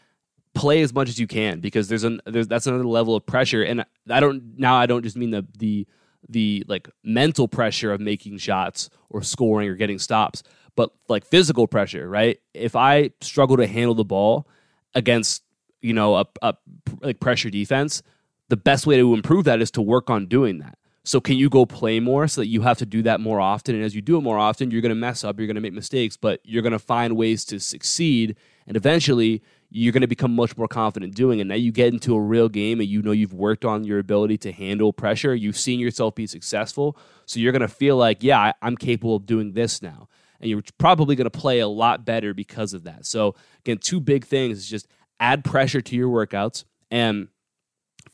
play 0.54 0.82
as 0.82 0.92
much 0.92 1.08
as 1.08 1.18
you 1.18 1.26
can 1.26 1.60
because 1.60 1.88
there's 1.88 2.04
an 2.04 2.20
there's 2.26 2.46
that's 2.46 2.66
another 2.66 2.84
level 2.84 3.16
of 3.16 3.24
pressure 3.24 3.62
and 3.62 3.86
I 4.10 4.20
don't 4.20 4.58
now 4.58 4.76
I 4.76 4.84
don't 4.84 5.02
just 5.02 5.16
mean 5.16 5.30
the 5.30 5.46
the 5.58 5.86
the 6.28 6.64
like 6.68 6.88
mental 7.02 7.48
pressure 7.48 7.92
of 7.92 8.00
making 8.00 8.38
shots 8.38 8.90
or 9.10 9.22
scoring 9.22 9.68
or 9.68 9.74
getting 9.74 9.98
stops, 9.98 10.42
but 10.76 10.90
like 11.08 11.24
physical 11.24 11.66
pressure, 11.66 12.08
right? 12.08 12.38
If 12.54 12.76
I 12.76 13.10
struggle 13.20 13.56
to 13.56 13.66
handle 13.66 13.94
the 13.94 14.04
ball 14.04 14.46
against, 14.94 15.42
you 15.82 15.92
know, 15.92 16.16
a, 16.16 16.26
a 16.40 16.54
like 17.00 17.20
pressure 17.20 17.50
defense, 17.50 18.02
the 18.48 18.56
best 18.56 18.86
way 18.86 18.96
to 18.96 19.14
improve 19.14 19.44
that 19.44 19.60
is 19.60 19.70
to 19.72 19.82
work 19.82 20.10
on 20.10 20.26
doing 20.26 20.58
that. 20.58 20.78
So 21.04 21.20
can 21.20 21.36
you 21.36 21.48
go 21.48 21.66
play 21.66 21.98
more 21.98 22.28
so 22.28 22.40
that 22.40 22.46
you 22.46 22.62
have 22.62 22.78
to 22.78 22.86
do 22.86 23.02
that 23.02 23.20
more 23.20 23.40
often? 23.40 23.74
And 23.74 23.84
as 23.84 23.94
you 23.94 24.00
do 24.00 24.16
it 24.16 24.20
more 24.20 24.38
often, 24.38 24.70
you're 24.70 24.80
going 24.80 24.90
to 24.90 24.94
mess 24.94 25.24
up, 25.24 25.38
you're 25.38 25.48
going 25.48 25.56
to 25.56 25.60
make 25.60 25.72
mistakes, 25.72 26.16
but 26.16 26.40
you're 26.44 26.62
going 26.62 26.72
to 26.72 26.78
find 26.78 27.16
ways 27.16 27.44
to 27.46 27.58
succeed. 27.58 28.36
And 28.68 28.76
eventually, 28.76 29.42
you're 29.68 29.92
going 29.92 30.02
to 30.02 30.06
become 30.06 30.36
much 30.36 30.56
more 30.56 30.68
confident 30.68 31.14
doing 31.14 31.40
it. 31.40 31.46
Now 31.46 31.54
you 31.54 31.72
get 31.72 31.92
into 31.92 32.14
a 32.14 32.20
real 32.20 32.48
game 32.48 32.78
and 32.78 32.88
you 32.88 33.02
know 33.02 33.10
you've 33.10 33.32
worked 33.32 33.64
on 33.64 33.84
your 33.84 33.98
ability 33.98 34.38
to 34.38 34.52
handle 34.52 34.92
pressure. 34.92 35.34
You've 35.34 35.56
seen 35.56 35.80
yourself 35.80 36.14
be 36.14 36.26
successful. 36.26 36.96
So 37.26 37.40
you're 37.40 37.52
going 37.52 37.62
to 37.62 37.68
feel 37.68 37.96
like, 37.96 38.22
yeah, 38.22 38.52
I'm 38.60 38.76
capable 38.76 39.16
of 39.16 39.26
doing 39.26 39.52
this 39.52 39.82
now. 39.82 40.08
And 40.40 40.50
you're 40.50 40.62
probably 40.76 41.16
going 41.16 41.30
to 41.30 41.38
play 41.38 41.60
a 41.60 41.68
lot 41.68 42.04
better 42.04 42.34
because 42.34 42.74
of 42.74 42.84
that. 42.84 43.06
So, 43.06 43.34
again, 43.60 43.78
two 43.78 44.00
big 44.00 44.24
things 44.26 44.58
is 44.58 44.68
just 44.68 44.88
add 45.22 45.44
pressure 45.44 45.80
to 45.80 45.96
your 45.96 46.08
workouts 46.08 46.64
and 46.90 47.28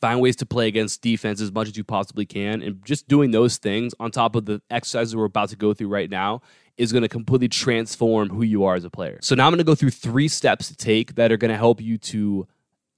find 0.01 0.21
ways 0.21 0.37
to 0.37 0.47
play 0.47 0.69
against 0.69 1.01
defense 1.01 1.41
as 1.41 1.51
much 1.51 1.67
as 1.67 1.77
you 1.77 1.83
possibly 1.83 2.27
can. 2.27 2.63
And 2.63 2.85
just 2.85 3.09
doing 3.09 3.31
those 3.31 3.57
things 3.57 3.95
on 3.99 4.11
top 4.11 4.37
of 4.37 4.45
the 4.45 4.61
exercises 4.71 5.17
we're 5.17 5.25
about 5.25 5.49
to 5.49 5.57
go 5.57 5.73
through 5.73 5.89
right 5.89 6.11
now 6.11 6.43
is 6.77 6.93
going 6.93 7.03
to 7.03 7.09
completely 7.09 7.49
transform 7.49 8.29
who 8.29 8.43
you 8.43 8.65
are 8.65 8.77
as 8.77 8.85
a 8.85 8.91
player. 8.91 9.19
So 9.23 9.35
now 9.35 9.47
I'm 9.47 9.51
going 9.51 9.59
to 9.59 9.65
go 9.65 9.75
through 9.75 9.91
three 9.91 10.29
steps 10.29 10.69
to 10.69 10.77
take 10.77 11.17
that 11.17 11.33
are 11.33 11.39
going 11.39 11.51
to 11.51 11.57
help 11.57 11.81
you 11.81 11.99
to 11.99 12.47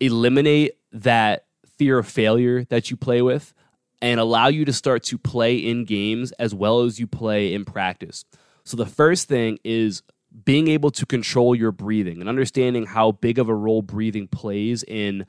eliminate 0.00 0.72
that 0.92 1.46
fear 1.78 1.98
of 1.98 2.06
failure 2.06 2.64
that 2.64 2.90
you 2.90 2.96
play 2.96 3.22
with 3.22 3.54
and 4.02 4.18
allow 4.18 4.48
you 4.48 4.64
to 4.64 4.72
start 4.72 5.04
to 5.04 5.18
play 5.18 5.56
in 5.56 5.84
games 5.84 6.32
as 6.32 6.54
well 6.54 6.80
as 6.80 6.98
you 6.98 7.06
play 7.06 7.54
in 7.54 7.64
practice. 7.64 8.24
So 8.64 8.76
the 8.76 8.86
first 8.86 9.28
thing 9.28 9.58
is 9.64 10.02
being 10.44 10.68
able 10.68 10.90
to 10.90 11.06
control 11.06 11.54
your 11.54 11.72
breathing 11.72 12.20
and 12.20 12.28
understanding 12.28 12.86
how 12.86 13.12
big 13.12 13.38
of 13.38 13.48
a 13.48 13.54
role 13.54 13.82
breathing 13.82 14.28
plays 14.28 14.82
in 14.84 15.26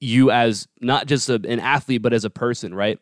you 0.00 0.30
as 0.30 0.68
not 0.80 1.06
just 1.06 1.28
a, 1.28 1.34
an 1.34 1.60
athlete 1.60 2.02
but 2.02 2.12
as 2.12 2.24
a 2.24 2.30
person, 2.30 2.74
right? 2.74 2.98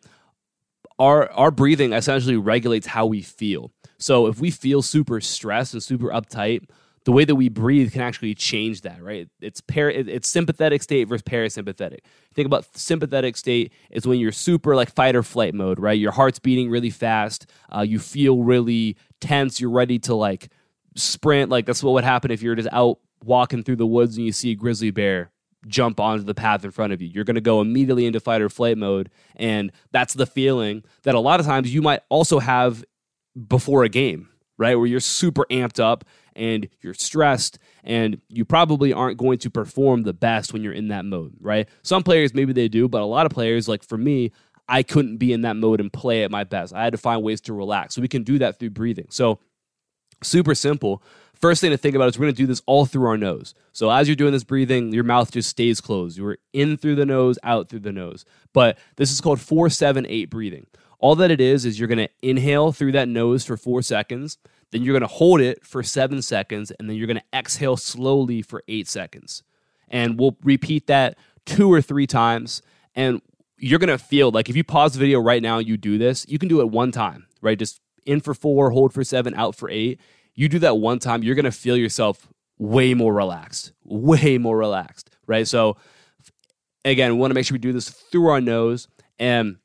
Our 0.99 1.31
our 1.33 1.51
breathing 1.51 1.93
essentially 1.93 2.37
regulates 2.37 2.87
how 2.87 3.07
we 3.07 3.23
feel. 3.23 3.73
So 3.99 4.27
if 4.27 4.41
we 4.41 4.51
feel 4.51 4.83
super 4.83 5.21
stressed 5.21 5.73
and 5.73 5.83
super 5.83 6.09
uptight, 6.09 6.69
the 7.05 7.13
way 7.13 7.25
that 7.25 7.35
we 7.35 7.49
breathe 7.49 7.93
can 7.93 8.03
actually 8.03 8.35
change 8.35 8.83
that, 8.83 9.03
right? 9.03 9.29
It's 9.41 9.61
par- 9.61 9.91
it's 9.91 10.29
sympathetic 10.29 10.83
state 10.83 11.09
versus 11.09 11.23
parasympathetic. 11.23 12.01
Think 12.35 12.47
about 12.47 12.77
sympathetic 12.77 13.37
state 13.37 13.73
is 13.91 14.07
when 14.07 14.21
you're 14.21 14.33
super 14.33 14.77
like 14.77 14.91
fight 14.95 15.17
or 15.17 15.23
flight 15.23 15.55
mode, 15.55 15.81
right? 15.81 15.99
Your 15.99 16.13
heart's 16.13 16.39
beating 16.39 16.71
really 16.71 16.91
fast, 16.91 17.47
uh, 17.75 17.81
you 17.81 17.99
feel 17.99 18.43
really 18.43 18.97
tense, 19.21 19.61
you're 19.61 19.71
ready 19.71 19.99
to 20.01 20.15
like 20.15 20.51
sprint. 20.95 21.51
Like 21.51 21.67
that's 21.67 21.83
what 21.83 21.93
would 21.93 22.05
happen 22.05 22.31
if 22.31 22.43
you're 22.43 22.55
just 22.55 22.69
out 22.73 22.99
walking 23.25 23.63
through 23.63 23.77
the 23.77 23.87
woods 23.87 24.17
and 24.17 24.27
you 24.27 24.33
see 24.33 24.51
a 24.51 24.55
grizzly 24.55 24.91
bear 24.91 25.31
jump 25.67 26.01
onto 26.01 26.25
the 26.25 26.35
path 26.35 26.65
in 26.65 26.71
front 26.71 26.93
of 26.93 27.01
you. 27.01 27.09
You're 27.09 27.25
going 27.25 27.37
to 27.37 27.41
go 27.41 27.61
immediately 27.61 28.07
into 28.07 28.21
fight 28.21 28.43
or 28.43 28.49
flight 28.49 28.77
mode, 28.79 29.11
and 29.37 29.73
that's 29.93 30.15
the 30.15 30.27
feeling 30.27 30.83
that 31.05 31.15
a 31.15 31.21
lot 31.21 31.41
of 31.41 31.47
times 31.47 31.73
you 31.73 31.83
might 31.83 32.01
also 32.09 32.39
have 32.39 32.85
before 33.49 33.85
a 33.85 33.89
game, 33.89 34.29
right? 34.59 34.77
Where 34.77 34.87
you're 34.87 35.01
super 35.01 35.47
amped 35.51 35.81
up 35.81 36.05
and 36.35 36.69
you're 36.81 36.95
stressed 36.95 37.59
and 37.85 38.21
you 38.29 38.45
probably 38.45 38.93
aren't 38.93 39.19
going 39.19 39.39
to 39.39 39.51
perform 39.51 40.03
the 40.03 40.13
best 40.13 40.53
when 40.53 40.63
you're 40.63 40.73
in 40.73 40.89
that 40.89 41.05
mode, 41.05 41.35
right? 41.41 41.69
Some 41.83 42.03
players 42.03 42.35
maybe 42.35 42.53
they 42.53 42.69
do, 42.69 42.89
but 42.89 43.03
a 43.03 43.07
lot 43.07 43.27
of 43.27 43.33
players 43.33 43.69
like 43.69 43.83
for 43.83 43.99
me, 43.99 44.33
I 44.69 44.83
couldn't 44.83 45.19
be 45.19 45.33
in 45.33 45.43
that 45.43 45.57
mode 45.57 45.81
and 45.81 45.93
play 45.93 46.25
at 46.25 46.31
my 46.31 46.45
best. 46.45 46.73
I 46.73 46.85
had 46.85 46.93
to 46.93 46.99
find 46.99 47.23
ways 47.23 47.41
to 47.43 47.53
relax. 47.53 47.95
So 47.95 48.01
we 48.01 48.09
can 48.09 48.23
do 48.23 48.39
that 48.39 48.59
through 48.59 48.71
breathing. 48.71 49.07
So 49.11 49.41
super 50.23 50.55
simple. 50.55 51.03
First 51.35 51.61
thing 51.61 51.71
to 51.71 51.77
think 51.77 51.97
about 51.97 52.09
is 52.09 52.19
we're 52.19 52.27
going 52.27 52.35
to 52.35 52.43
do 52.43 52.47
this 52.47 52.63
all 52.67 52.87
through 52.87 53.07
our 53.07 53.17
nose. 53.17 53.55
So 53.73 53.91
as 53.91 54.07
you're 54.07 54.15
doing 54.15 54.33
this 54.33 54.45
breathing, 54.45 54.93
your 54.93 55.03
mouth 55.03 55.33
just 55.33 55.49
stays 55.49 55.81
closed. 55.81 56.17
You're 56.17 56.39
in 56.53 56.77
through 56.77 56.95
the 56.95 57.07
nose, 57.07 57.39
out 57.43 57.69
through 57.69 57.81
the 57.81 57.93
nose. 57.93 58.25
But 58.53 58.79
this 58.97 59.11
is 59.11 59.21
called 59.21 59.41
478 59.41 60.31
breathing. 60.31 60.67
All 61.01 61.17
that 61.17 61.33
it 61.33 61.41
is 61.41 61.65
is 61.65 61.81
you're 61.81 61.89
going 61.89 61.99
to 61.99 62.09
inhale 62.23 62.71
through 62.71 62.93
that 62.93 63.09
nose 63.09 63.45
for 63.45 63.57
four 63.57 63.83
seconds, 63.83 64.39
then 64.71 64.83
you're 64.83 64.93
going 64.93 65.09
to 65.09 65.17
hold 65.17 65.41
it 65.41 65.67
for 65.67 65.83
seven 65.83 66.23
seconds, 66.23 66.71
and 66.71 66.89
then 66.89 66.97
you're 66.97 67.09
going 67.09 67.19
to 67.19 67.39
exhale 67.39 67.77
slowly 67.77 68.41
for 68.41 68.63
eight 68.69 68.87
seconds. 68.87 69.43
And 69.89 70.19
we'll 70.19 70.37
repeat 70.45 70.87
that 70.87 71.19
two 71.45 71.71
or 71.73 71.83
three 71.83 72.07
times. 72.07 72.63
And 72.95 73.21
you're 73.59 73.81
going 73.81 73.89
to 73.89 73.99
feel 73.99 74.31
like 74.31 74.49
if 74.49 74.55
you 74.55 74.63
pause 74.63 74.93
the 74.93 75.01
video 75.01 75.21
right 75.21 75.43
now 75.43 75.59
you 75.59 75.77
do 75.77 75.99
this, 75.99 76.25
you 76.29 76.39
can 76.39 76.49
do 76.49 76.61
it 76.61 76.71
one 76.71 76.93
time, 76.93 77.27
right? 77.41 77.59
Just 77.59 77.81
in 78.07 78.21
for 78.21 78.33
four, 78.33 78.71
hold 78.71 78.93
for 78.95 79.03
seven, 79.03 79.35
out 79.35 79.57
for 79.57 79.69
eight. 79.69 80.01
You 80.35 80.49
do 80.49 80.59
that 80.61 80.79
one 80.79 80.99
time, 80.99 81.23
you're 81.23 81.35
going 81.35 81.45
to 81.45 81.53
feel 81.53 81.77
yourself 81.77 82.29
way 82.59 82.95
more 82.95 83.13
relaxed, 83.13 83.73
way 83.85 84.39
more 84.39 84.57
relaxed, 84.57 85.11
right? 85.27 85.47
So, 85.47 85.77
again, 86.85 87.13
we 87.13 87.19
want 87.19 87.31
to 87.31 87.35
make 87.35 87.47
sure 87.47 87.55
we 87.55 87.59
do 87.59 87.73
this 87.73 87.91
through 87.91 88.29
our 88.29 88.41
nose. 88.41 88.89
And 89.19 89.57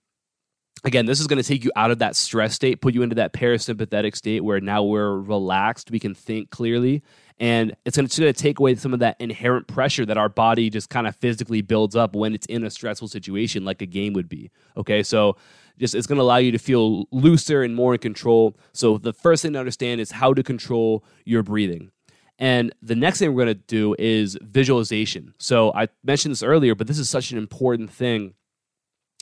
again, 0.83 1.05
this 1.05 1.19
is 1.19 1.27
going 1.27 1.41
to 1.41 1.47
take 1.47 1.63
you 1.63 1.71
out 1.75 1.91
of 1.91 1.99
that 1.99 2.15
stress 2.15 2.53
state, 2.53 2.81
put 2.81 2.93
you 2.93 3.01
into 3.01 3.15
that 3.15 3.33
parasympathetic 3.33 4.15
state 4.15 4.43
where 4.43 4.59
now 4.59 4.83
we're 4.83 5.17
relaxed, 5.17 5.91
we 5.91 5.99
can 5.99 6.13
think 6.13 6.49
clearly, 6.49 7.03
and 7.39 7.75
it's 7.85 7.97
going 7.97 8.07
to 8.07 8.33
take 8.33 8.59
away 8.59 8.75
some 8.75 8.93
of 8.93 8.99
that 8.99 9.15
inherent 9.19 9.67
pressure 9.67 10.05
that 10.05 10.17
our 10.17 10.29
body 10.29 10.69
just 10.69 10.89
kind 10.89 11.07
of 11.07 11.15
physically 11.15 11.61
builds 11.61 11.95
up 11.95 12.15
when 12.15 12.33
it's 12.33 12.47
in 12.47 12.63
a 12.63 12.69
stressful 12.69 13.07
situation, 13.07 13.63
like 13.63 13.81
a 13.81 13.85
game 13.85 14.13
would 14.13 14.27
be. 14.27 14.49
Okay, 14.75 15.03
so 15.03 15.37
just 15.77 15.95
it's 15.95 16.07
going 16.07 16.17
to 16.17 16.23
allow 16.23 16.37
you 16.37 16.51
to 16.51 16.57
feel 16.57 17.05
looser 17.11 17.63
and 17.63 17.75
more 17.75 17.93
in 17.93 17.99
control. 17.99 18.57
So 18.73 18.97
the 18.97 19.13
first 19.13 19.41
thing 19.43 19.53
to 19.53 19.59
understand 19.59 20.01
is 20.01 20.11
how 20.11 20.33
to 20.33 20.43
control 20.43 21.03
your 21.25 21.43
breathing. 21.43 21.91
And 22.39 22.73
the 22.81 22.95
next 22.95 23.19
thing 23.19 23.33
we're 23.33 23.45
going 23.45 23.57
to 23.57 23.63
do 23.65 23.95
is 23.97 24.37
visualization. 24.41 25.33
So 25.39 25.73
I 25.73 25.87
mentioned 26.03 26.31
this 26.33 26.43
earlier, 26.43 26.75
but 26.75 26.87
this 26.87 26.99
is 26.99 27.09
such 27.09 27.31
an 27.31 27.37
important 27.37 27.91
thing 27.91 28.35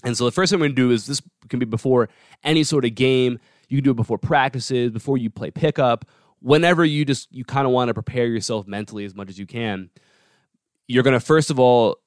and 0.06 0.16
so 0.16 0.26
the 0.26 0.32
first 0.32 0.52
thing 0.52 0.60
we're 0.60 0.68
gonna 0.68 0.76
do 0.76 0.92
is 0.92 1.08
this 1.08 1.22
can 1.50 1.60
be 1.60 1.66
before 1.66 2.10
any 2.44 2.64
sort 2.64 2.86
of 2.86 2.96
game. 2.96 3.40
You 3.70 3.78
can 3.78 3.84
do 3.84 3.92
it 3.92 3.96
before 3.96 4.20
practices, 4.20 4.92
before 4.92 5.18
you 5.18 5.32
play 5.32 5.50
pickup, 5.50 6.06
whenever 6.40 6.86
you 6.86 7.04
just 7.06 7.32
you 7.34 7.44
kind 7.44 7.66
of 7.66 7.74
want 7.74 7.90
to 7.90 7.94
prepare 7.94 8.28
yourself 8.28 8.68
mentally 8.68 9.04
as 9.06 9.16
much 9.16 9.30
as 9.30 9.40
you 9.40 9.48
can. 9.48 9.90
You're 10.88 11.04
gonna 11.04 11.20
first 11.20 11.50
of 11.50 11.60
all 11.60 11.98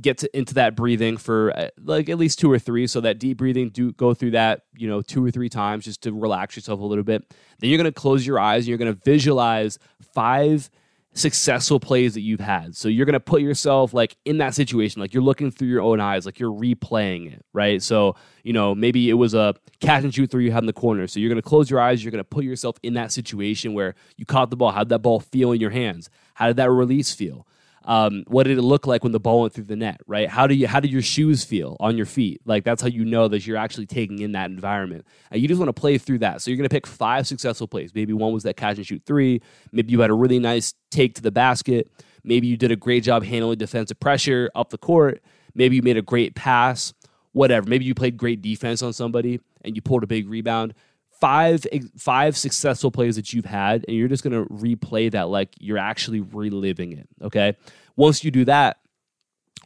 get 0.00 0.18
to, 0.18 0.36
into 0.36 0.54
that 0.54 0.76
breathing 0.76 1.16
for 1.16 1.52
uh, 1.56 1.68
like 1.82 2.08
at 2.08 2.18
least 2.18 2.38
two 2.38 2.50
or 2.50 2.58
three. 2.58 2.86
So 2.86 3.00
that 3.00 3.18
deep 3.18 3.38
breathing, 3.38 3.70
do 3.70 3.92
go 3.92 4.14
through 4.14 4.32
that 4.32 4.62
you 4.76 4.88
know 4.88 5.02
two 5.02 5.24
or 5.24 5.30
three 5.30 5.48
times 5.48 5.84
just 5.84 6.02
to 6.02 6.12
relax 6.12 6.56
yourself 6.56 6.80
a 6.80 6.84
little 6.84 7.04
bit. 7.04 7.24
Then 7.58 7.70
you're 7.70 7.78
gonna 7.78 7.92
close 7.92 8.26
your 8.26 8.38
eyes 8.38 8.64
and 8.64 8.68
you're 8.68 8.78
gonna 8.78 8.92
visualize 8.92 9.78
five 10.14 10.70
successful 11.14 11.80
plays 11.80 12.14
that 12.14 12.20
you've 12.20 12.40
had. 12.40 12.76
So 12.76 12.88
you're 12.88 13.06
going 13.06 13.14
to 13.14 13.20
put 13.20 13.42
yourself 13.42 13.92
like 13.92 14.16
in 14.24 14.38
that 14.38 14.54
situation, 14.54 15.00
like 15.00 15.12
you're 15.12 15.22
looking 15.22 15.50
through 15.50 15.68
your 15.68 15.82
own 15.82 16.00
eyes, 16.00 16.24
like 16.24 16.38
you're 16.38 16.52
replaying 16.52 17.32
it, 17.32 17.44
right? 17.52 17.82
So, 17.82 18.14
you 18.44 18.52
know, 18.52 18.74
maybe 18.74 19.10
it 19.10 19.14
was 19.14 19.34
a 19.34 19.54
catch 19.80 20.04
and 20.04 20.14
shoot 20.14 20.30
three 20.30 20.44
you 20.44 20.52
had 20.52 20.62
in 20.62 20.66
the 20.66 20.72
corner. 20.72 21.06
So 21.06 21.20
you're 21.20 21.28
going 21.28 21.42
to 21.42 21.48
close 21.48 21.70
your 21.70 21.80
eyes, 21.80 22.04
you're 22.04 22.12
going 22.12 22.22
to 22.22 22.28
put 22.28 22.44
yourself 22.44 22.76
in 22.82 22.94
that 22.94 23.12
situation 23.12 23.74
where 23.74 23.94
you 24.16 24.24
caught 24.24 24.50
the 24.50 24.56
ball. 24.56 24.70
How 24.70 24.80
did 24.80 24.90
that 24.90 25.00
ball 25.00 25.20
feel 25.20 25.52
in 25.52 25.60
your 25.60 25.70
hands? 25.70 26.08
How 26.34 26.46
did 26.46 26.56
that 26.56 26.70
release 26.70 27.12
feel? 27.12 27.46
Um, 27.88 28.22
what 28.26 28.44
did 28.44 28.58
it 28.58 28.62
look 28.62 28.86
like 28.86 29.02
when 29.02 29.12
the 29.12 29.18
ball 29.18 29.40
went 29.40 29.54
through 29.54 29.64
the 29.64 29.74
net 29.74 30.00
right? 30.06 30.28
How 30.28 30.46
do 30.46 30.54
you 30.54 30.68
how 30.68 30.78
did 30.78 30.92
your 30.92 31.00
shoes 31.00 31.42
feel 31.42 31.76
on 31.80 31.96
your 31.96 32.04
feet? 32.04 32.42
Like 32.44 32.62
that's 32.62 32.82
how 32.82 32.88
you 32.88 33.02
know 33.02 33.28
that 33.28 33.46
you're 33.46 33.56
actually 33.56 33.86
taking 33.86 34.18
in 34.18 34.32
that 34.32 34.50
environment. 34.50 35.06
And 35.30 35.40
you 35.40 35.48
just 35.48 35.58
want 35.58 35.70
to 35.70 35.80
play 35.80 35.96
through 35.96 36.18
that. 36.18 36.42
So 36.42 36.50
you're 36.50 36.58
going 36.58 36.68
to 36.68 36.74
pick 36.74 36.86
five 36.86 37.26
successful 37.26 37.66
plays. 37.66 37.94
Maybe 37.94 38.12
one 38.12 38.34
was 38.34 38.42
that 38.42 38.58
catch 38.58 38.76
and 38.76 38.86
shoot 38.86 39.02
three. 39.06 39.40
Maybe 39.72 39.90
you 39.90 40.00
had 40.00 40.10
a 40.10 40.14
really 40.14 40.38
nice 40.38 40.74
take 40.90 41.14
to 41.14 41.22
the 41.22 41.32
basket. 41.32 41.90
Maybe 42.22 42.46
you 42.46 42.58
did 42.58 42.70
a 42.70 42.76
great 42.76 43.04
job 43.04 43.24
handling 43.24 43.56
defensive 43.56 43.98
pressure 43.98 44.50
up 44.54 44.68
the 44.68 44.78
court. 44.78 45.22
Maybe 45.54 45.76
you 45.76 45.82
made 45.82 45.96
a 45.96 46.02
great 46.02 46.34
pass 46.34 46.92
whatever. 47.32 47.68
Maybe 47.68 47.84
you 47.84 47.94
played 47.94 48.16
great 48.16 48.42
defense 48.42 48.82
on 48.82 48.92
somebody 48.92 49.40
and 49.62 49.76
you 49.76 49.82
pulled 49.82 50.02
a 50.02 50.06
big 50.06 50.28
rebound 50.28 50.74
five 51.20 51.66
five 51.96 52.36
successful 52.36 52.90
plays 52.90 53.16
that 53.16 53.32
you've 53.32 53.44
had 53.44 53.84
and 53.88 53.96
you're 53.96 54.08
just 54.08 54.22
going 54.22 54.32
to 54.32 54.48
replay 54.52 55.10
that 55.10 55.28
like 55.28 55.54
you're 55.58 55.78
actually 55.78 56.20
reliving 56.20 56.92
it 56.92 57.08
okay? 57.22 57.56
Once 57.96 58.22
you 58.22 58.30
do 58.30 58.44
that 58.44 58.78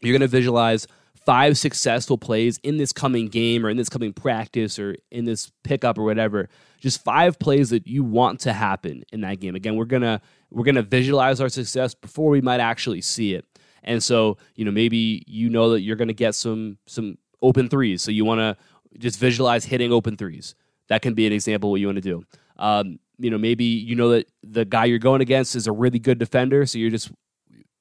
you're 0.01 0.13
going 0.13 0.21
to 0.21 0.29
visualize 0.29 0.87
five 1.25 1.57
successful 1.57 2.19
plays 2.19 2.59
in 2.63 2.79
this 2.79 2.93
coming 2.93 3.29
game 3.29 3.65
or 3.65 3.71
in 3.71 3.77
this 3.77 3.89
coming 3.89 4.13
practice 4.13 4.79
or 4.79 4.97
in 5.11 5.25
this 5.25 5.53
pickup 5.63 5.97
or 5.97 6.03
whatever. 6.03 6.49
Just 6.81 7.05
five 7.05 7.39
plays 7.39 7.71
that 7.71 7.87
you 7.87 8.03
want 8.03 8.41
to 8.41 8.53
happen 8.53 9.05
in 9.13 9.21
that 9.21 9.41
game. 9.41 9.55
Again 9.55 9.77
we're 9.77 9.85
going 9.85 10.03
to 10.03 10.21
we're 10.51 10.65
going 10.65 10.75
to 10.75 10.83
visualize 10.83 11.41
our 11.41 11.49
success 11.49 11.95
before 11.95 12.31
we 12.31 12.41
might 12.41 12.61
actually 12.61 13.03
see 13.03 13.35
it. 13.35 13.47
And 13.85 14.03
so 14.03 14.39
you 14.55 14.65
know 14.65 14.73
maybe 14.73 15.23
you 15.27 15.51
know 15.51 15.71
that 15.71 15.83
you're 15.83 15.97
going 15.97 16.09
to 16.09 16.15
get 16.15 16.35
some 16.35 16.79
some 16.87 17.19
open 17.43 17.69
threes. 17.69 18.03
So 18.03 18.11
you 18.11 18.25
want 18.25 18.41
to 18.41 18.57
just 18.99 19.19
visualize 19.19 19.65
hitting 19.65 19.93
open 19.93 20.17
threes 20.17 20.55
that 20.93 21.03
can 21.03 21.15
be 21.15 21.27
an 21.27 21.33
example 21.33 21.71
what 21.71 21.81
you 21.81 21.87
want 21.87 21.97
to 21.97 22.03
do. 22.03 22.23
Um, 22.59 22.99
you 23.19 23.31
know, 23.31 23.39
maybe 23.39 23.65
you 23.65 23.97
know 23.97 24.11
that 24.11 24.29
the 24.43 24.65
guy 24.65 24.85
you're 24.85 24.99
going 24.99 25.23
against 25.23 25.57
is 25.57 25.67
a 25.67 25.73
really 25.73 25.99
good 25.99 26.19
defender, 26.19 26.67
so 26.67 26.79
you're 26.79 26.91
just 26.91 27.11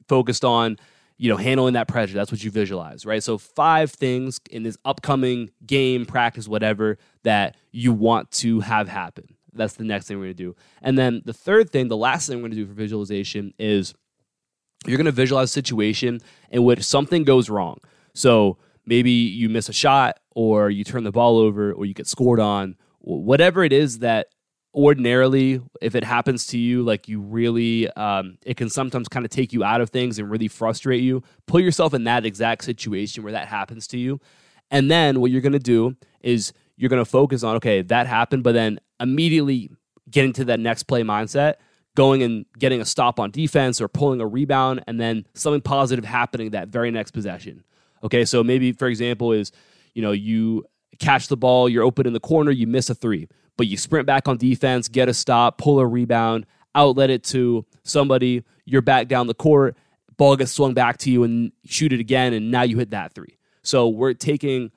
focused 0.07 0.45
on 0.45 0.77
you 1.17 1.29
know, 1.29 1.37
handling 1.37 1.75
that 1.75 1.87
pressure. 1.87 2.15
That's 2.15 2.31
what 2.31 2.43
you 2.43 2.49
visualize, 2.49 3.05
right? 3.05 3.21
So, 3.21 3.37
five 3.37 3.91
things 3.91 4.41
in 4.49 4.63
this 4.63 4.75
upcoming 4.83 5.51
game, 5.67 6.07
practice, 6.07 6.47
whatever, 6.47 6.97
that 7.21 7.57
you 7.71 7.93
want 7.93 8.31
to 8.31 8.61
have 8.61 8.87
happen. 8.87 9.35
That's 9.53 9.75
the 9.75 9.83
next 9.83 10.07
thing 10.07 10.17
we're 10.17 10.25
gonna 10.25 10.33
do. 10.33 10.55
And 10.81 10.97
then 10.97 11.21
the 11.23 11.33
third 11.33 11.69
thing, 11.69 11.89
the 11.89 11.97
last 11.97 12.27
thing 12.27 12.37
we're 12.37 12.49
gonna 12.49 12.55
do 12.55 12.65
for 12.65 12.73
visualization 12.73 13.53
is 13.59 13.93
you're 14.87 14.97
gonna 14.97 15.11
visualize 15.11 15.49
a 15.49 15.53
situation 15.53 16.21
in 16.49 16.63
which 16.63 16.81
something 16.81 17.23
goes 17.23 17.51
wrong. 17.51 17.77
So, 18.15 18.57
maybe 18.87 19.11
you 19.11 19.47
miss 19.47 19.69
a 19.69 19.73
shot, 19.73 20.17
or 20.35 20.71
you 20.71 20.83
turn 20.83 21.03
the 21.03 21.11
ball 21.11 21.37
over, 21.37 21.71
or 21.71 21.85
you 21.85 21.93
get 21.93 22.07
scored 22.07 22.39
on, 22.39 22.75
whatever 23.01 23.63
it 23.63 23.73
is 23.73 23.99
that 23.99 24.27
ordinarily 24.73 25.61
if 25.81 25.95
it 25.95 26.03
happens 26.03 26.45
to 26.47 26.57
you 26.57 26.81
like 26.81 27.07
you 27.09 27.19
really 27.19 27.89
um, 27.93 28.37
it 28.45 28.55
can 28.55 28.69
sometimes 28.69 29.09
kind 29.09 29.25
of 29.25 29.31
take 29.31 29.51
you 29.51 29.63
out 29.63 29.81
of 29.81 29.89
things 29.89 30.17
and 30.17 30.31
really 30.31 30.47
frustrate 30.47 31.01
you 31.01 31.21
put 31.45 31.61
yourself 31.61 31.93
in 31.93 32.05
that 32.05 32.25
exact 32.25 32.63
situation 32.63 33.21
where 33.23 33.33
that 33.33 33.47
happens 33.47 33.85
to 33.87 33.97
you. 33.97 34.19
And 34.69 34.89
then 34.89 35.19
what 35.19 35.29
you're 35.29 35.41
going 35.41 35.51
to 35.51 35.59
do 35.59 35.97
is 36.21 36.53
you're 36.77 36.89
going 36.89 37.03
to 37.03 37.09
focus 37.09 37.43
on 37.43 37.57
okay 37.57 37.81
that 37.81 38.07
happened 38.07 38.43
but 38.43 38.53
then 38.53 38.79
immediately 38.99 39.69
getting 40.09 40.31
to 40.33 40.45
that 40.45 40.59
next 40.59 40.83
play 40.83 41.03
mindset 41.03 41.55
going 41.95 42.23
and 42.23 42.45
getting 42.57 42.79
a 42.79 42.85
stop 42.85 43.19
on 43.19 43.29
defense 43.29 43.81
or 43.81 43.89
pulling 43.89 44.21
a 44.21 44.27
rebound 44.27 44.81
and 44.87 45.01
then 45.01 45.25
something 45.33 45.61
positive 45.61 46.05
happening 46.05 46.51
that 46.51 46.69
very 46.69 46.91
next 46.91 47.11
possession. 47.11 47.65
Okay 48.03 48.23
so 48.23 48.41
maybe 48.41 48.71
for 48.71 48.87
example 48.87 49.33
is 49.33 49.51
you 49.93 50.01
know 50.01 50.13
you 50.13 50.63
catch 50.99 51.27
the 51.27 51.37
ball 51.37 51.67
you're 51.67 51.83
open 51.83 52.05
in 52.05 52.13
the 52.13 52.19
corner 52.19 52.51
you 52.51 52.67
miss 52.67 52.89
a 52.89 52.95
three 52.95 53.27
but 53.61 53.67
you 53.67 53.77
sprint 53.77 54.07
back 54.07 54.27
on 54.27 54.37
defense, 54.37 54.87
get 54.87 55.07
a 55.07 55.13
stop, 55.13 55.59
pull 55.59 55.79
a 55.79 55.85
rebound, 55.85 56.47
outlet 56.73 57.11
it 57.11 57.23
to 57.25 57.63
somebody, 57.83 58.43
you're 58.65 58.81
back 58.81 59.07
down 59.07 59.27
the 59.27 59.33
court, 59.35 59.77
ball 60.17 60.35
gets 60.35 60.51
swung 60.51 60.73
back 60.73 60.97
to 60.97 61.11
you 61.11 61.23
and 61.23 61.51
shoot 61.65 61.93
it 61.93 61.99
again, 61.99 62.33
and 62.33 62.49
now 62.49 62.63
you 62.63 62.77
hit 62.77 62.89
that 62.89 63.13
three. 63.13 63.37
So 63.63 63.87
we're 63.87 64.13
taking 64.13 64.71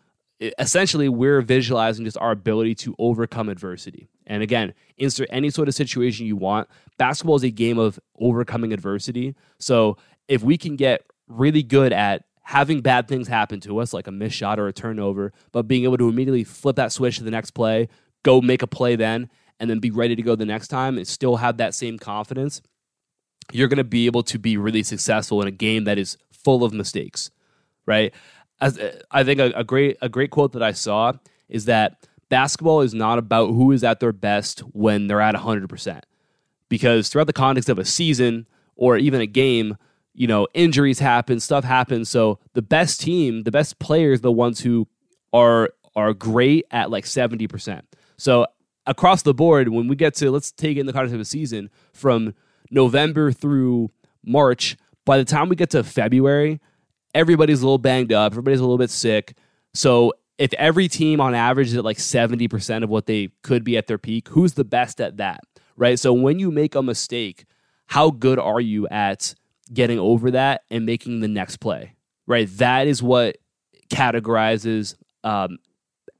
essentially 0.58 1.08
we're 1.08 1.40
visualizing 1.40 2.04
just 2.04 2.18
our 2.18 2.32
ability 2.32 2.74
to 2.74 2.94
overcome 2.98 3.48
adversity. 3.48 4.08
And 4.26 4.42
again, 4.42 4.74
insert 4.98 5.28
any 5.30 5.48
sort 5.48 5.68
of 5.68 5.74
situation 5.74 6.26
you 6.26 6.36
want. 6.36 6.68
Basketball 6.98 7.36
is 7.36 7.44
a 7.44 7.50
game 7.50 7.78
of 7.78 7.98
overcoming 8.18 8.72
adversity. 8.72 9.34
So 9.58 9.96
if 10.28 10.42
we 10.42 10.58
can 10.58 10.76
get 10.76 11.06
really 11.28 11.62
good 11.62 11.92
at 11.94 12.24
having 12.44 12.80
bad 12.80 13.08
things 13.08 13.28
happen 13.28 13.58
to 13.60 13.78
us, 13.78 13.92
like 13.92 14.06
a 14.06 14.12
missed 14.12 14.36
shot 14.36 14.60
or 14.60 14.68
a 14.68 14.72
turnover, 14.72 15.32
but 15.52 15.62
being 15.62 15.84
able 15.84 15.98
to 15.98 16.08
immediately 16.08 16.44
flip 16.44 16.76
that 16.76 16.92
switch 16.92 17.18
to 17.18 17.24
the 17.24 17.30
next 17.30 17.52
play, 17.52 17.88
go 18.22 18.40
make 18.40 18.62
a 18.62 18.66
play 18.66 18.96
then 18.96 19.28
and 19.58 19.70
then 19.70 19.78
be 19.78 19.90
ready 19.90 20.14
to 20.14 20.22
go 20.22 20.36
the 20.36 20.44
next 20.44 20.68
time 20.68 20.96
and 20.96 21.08
still 21.08 21.36
have 21.36 21.56
that 21.56 21.74
same 21.74 21.98
confidence, 21.98 22.60
you're 23.52 23.68
going 23.68 23.78
to 23.78 23.84
be 23.84 24.06
able 24.06 24.22
to 24.22 24.38
be 24.38 24.56
really 24.56 24.82
successful 24.82 25.40
in 25.40 25.48
a 25.48 25.52
game 25.52 25.84
that 25.84 25.98
is 25.98 26.16
full 26.32 26.64
of 26.64 26.72
mistakes, 26.72 27.30
right? 27.86 28.12
As, 28.60 28.78
I 29.10 29.24
think 29.24 29.40
a, 29.40 29.52
a 29.56 29.64
great 29.64 29.96
a 30.00 30.08
great 30.08 30.30
quote 30.30 30.52
that 30.52 30.62
I 30.62 30.72
saw 30.72 31.14
is 31.48 31.64
that 31.64 32.06
basketball 32.28 32.80
is 32.80 32.94
not 32.94 33.18
about 33.18 33.48
who 33.48 33.72
is 33.72 33.84
at 33.84 34.00
their 34.00 34.12
best 34.12 34.60
when 34.60 35.06
they're 35.06 35.20
at 35.20 35.34
100%. 35.34 36.00
Because 36.68 37.08
throughout 37.08 37.26
the 37.26 37.32
context 37.32 37.68
of 37.68 37.78
a 37.78 37.84
season 37.84 38.46
or 38.76 38.96
even 38.96 39.20
a 39.20 39.26
game, 39.26 39.76
you 40.14 40.26
know, 40.26 40.46
injuries 40.54 41.00
happen, 41.00 41.40
stuff 41.40 41.64
happens. 41.64 42.08
So 42.08 42.38
the 42.54 42.62
best 42.62 43.00
team, 43.00 43.42
the 43.42 43.50
best 43.50 43.78
players, 43.78 44.20
the 44.20 44.32
ones 44.32 44.60
who 44.60 44.88
are 45.32 45.70
are 45.96 46.12
great 46.12 46.66
at 46.70 46.90
like 46.90 47.04
70%. 47.04 47.82
So 48.16 48.46
across 48.86 49.22
the 49.22 49.34
board, 49.34 49.68
when 49.68 49.88
we 49.88 49.96
get 49.96 50.14
to 50.16 50.30
let's 50.30 50.50
take 50.50 50.76
in 50.76 50.86
the 50.86 50.92
context 50.92 51.14
of 51.14 51.20
a 51.20 51.24
season 51.24 51.70
from 51.92 52.34
November 52.70 53.32
through 53.32 53.90
March, 54.24 54.76
by 55.04 55.18
the 55.18 55.24
time 55.24 55.48
we 55.48 55.56
get 55.56 55.70
to 55.70 55.84
February, 55.84 56.60
everybody's 57.14 57.62
a 57.62 57.64
little 57.64 57.78
banged 57.78 58.12
up, 58.12 58.32
everybody's 58.32 58.60
a 58.60 58.64
little 58.64 58.78
bit 58.78 58.90
sick. 58.90 59.36
So 59.72 60.14
if 60.38 60.52
every 60.54 60.88
team 60.88 61.20
on 61.20 61.34
average 61.34 61.68
is 61.68 61.76
at 61.76 61.84
like 61.84 61.98
70% 61.98 62.82
of 62.82 62.90
what 62.90 63.06
they 63.06 63.28
could 63.42 63.62
be 63.62 63.76
at 63.76 63.86
their 63.86 63.98
peak, 63.98 64.28
who's 64.28 64.54
the 64.54 64.64
best 64.64 65.00
at 65.00 65.18
that? 65.18 65.40
Right? 65.76 65.98
So 65.98 66.12
when 66.12 66.38
you 66.38 66.50
make 66.50 66.74
a 66.74 66.82
mistake, 66.82 67.44
how 67.86 68.10
good 68.10 68.38
are 68.38 68.60
you 68.60 68.88
at 68.88 69.34
getting 69.72 69.98
over 69.98 70.30
that 70.32 70.62
and 70.70 70.86
making 70.86 71.20
the 71.20 71.28
next 71.28 71.58
play? 71.58 71.94
Right? 72.26 72.48
That 72.58 72.86
is 72.86 73.02
what 73.02 73.36
categorizes 73.90 74.94
um, 75.22 75.58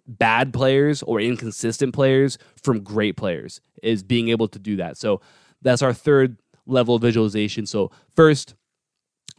bad 0.07 0.52
players 0.52 1.02
or 1.02 1.20
inconsistent 1.20 1.94
players 1.94 2.38
from 2.62 2.83
great 2.83 3.16
players 3.16 3.61
is 3.83 4.02
being 4.02 4.28
able 4.28 4.48
to 4.48 4.59
do 4.59 4.76
that. 4.76 4.96
So 4.96 5.20
that's 5.62 5.83
our 5.83 5.92
third 5.92 6.38
level 6.66 6.94
of 6.94 7.02
visualization. 7.02 7.66
So 7.66 7.90
first, 8.14 8.54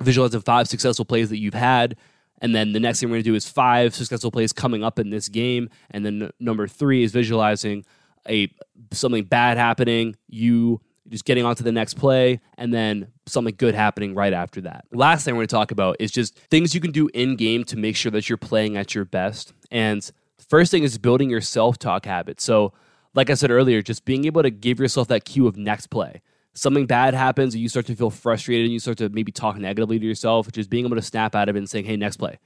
visualize 0.01 0.31
the 0.31 0.41
five 0.41 0.67
successful 0.67 1.05
plays 1.05 1.29
that 1.29 1.37
you've 1.37 1.53
had. 1.53 1.95
And 2.41 2.53
then 2.53 2.73
the 2.73 2.79
next 2.79 2.99
thing 2.99 3.09
we're 3.09 3.15
going 3.15 3.23
to 3.23 3.29
do 3.29 3.35
is 3.35 3.47
five 3.47 3.95
successful 3.95 4.31
plays 4.31 4.51
coming 4.51 4.83
up 4.83 4.99
in 4.99 5.09
this 5.09 5.29
game. 5.29 5.69
And 5.91 6.05
then 6.05 6.31
number 6.39 6.67
three 6.67 7.03
is 7.03 7.11
visualizing 7.11 7.85
a 8.27 8.51
something 8.91 9.23
bad 9.23 9.57
happening, 9.57 10.15
you 10.27 10.81
just 11.09 11.25
getting 11.25 11.45
on 11.45 11.55
to 11.55 11.63
the 11.63 11.71
next 11.71 11.95
play, 11.95 12.39
and 12.57 12.73
then 12.73 13.07
something 13.25 13.55
good 13.57 13.75
happening 13.75 14.15
right 14.15 14.33
after 14.33 14.61
that. 14.61 14.85
Last 14.91 15.25
thing 15.25 15.35
we're 15.35 15.39
going 15.39 15.47
to 15.47 15.55
talk 15.55 15.71
about 15.71 15.97
is 15.99 16.11
just 16.11 16.37
things 16.49 16.73
you 16.73 16.81
can 16.81 16.91
do 16.91 17.09
in 17.13 17.35
game 17.35 17.63
to 17.65 17.77
make 17.77 17.95
sure 17.95 18.11
that 18.11 18.29
you're 18.29 18.37
playing 18.37 18.77
at 18.77 18.95
your 18.95 19.05
best. 19.05 19.53
And 19.71 20.09
First 20.47 20.71
thing 20.71 20.83
is 20.83 20.97
building 20.97 21.29
your 21.29 21.41
self 21.41 21.79
talk 21.79 22.05
habit. 22.05 22.39
So, 22.39 22.73
like 23.13 23.29
I 23.29 23.33
said 23.33 23.51
earlier, 23.51 23.81
just 23.81 24.05
being 24.05 24.25
able 24.25 24.43
to 24.43 24.49
give 24.49 24.79
yourself 24.79 25.07
that 25.07 25.25
cue 25.25 25.47
of 25.47 25.57
next 25.57 25.87
play. 25.87 26.21
Something 26.53 26.85
bad 26.85 27.13
happens, 27.13 27.53
and 27.53 27.61
you 27.61 27.67
start 27.67 27.85
to 27.87 27.95
feel 27.95 28.09
frustrated, 28.09 28.65
and 28.65 28.73
you 28.73 28.79
start 28.79 28.97
to 28.99 29.09
maybe 29.09 29.31
talk 29.31 29.57
negatively 29.57 29.99
to 29.99 30.05
yourself, 30.05 30.51
just 30.51 30.69
being 30.69 30.85
able 30.85 30.95
to 30.95 31.01
snap 31.01 31.35
out 31.35 31.49
of 31.49 31.55
it 31.55 31.59
and 31.59 31.69
saying, 31.69 31.85
"Hey, 31.85 31.97
next 31.97 32.17
play," 32.17 32.37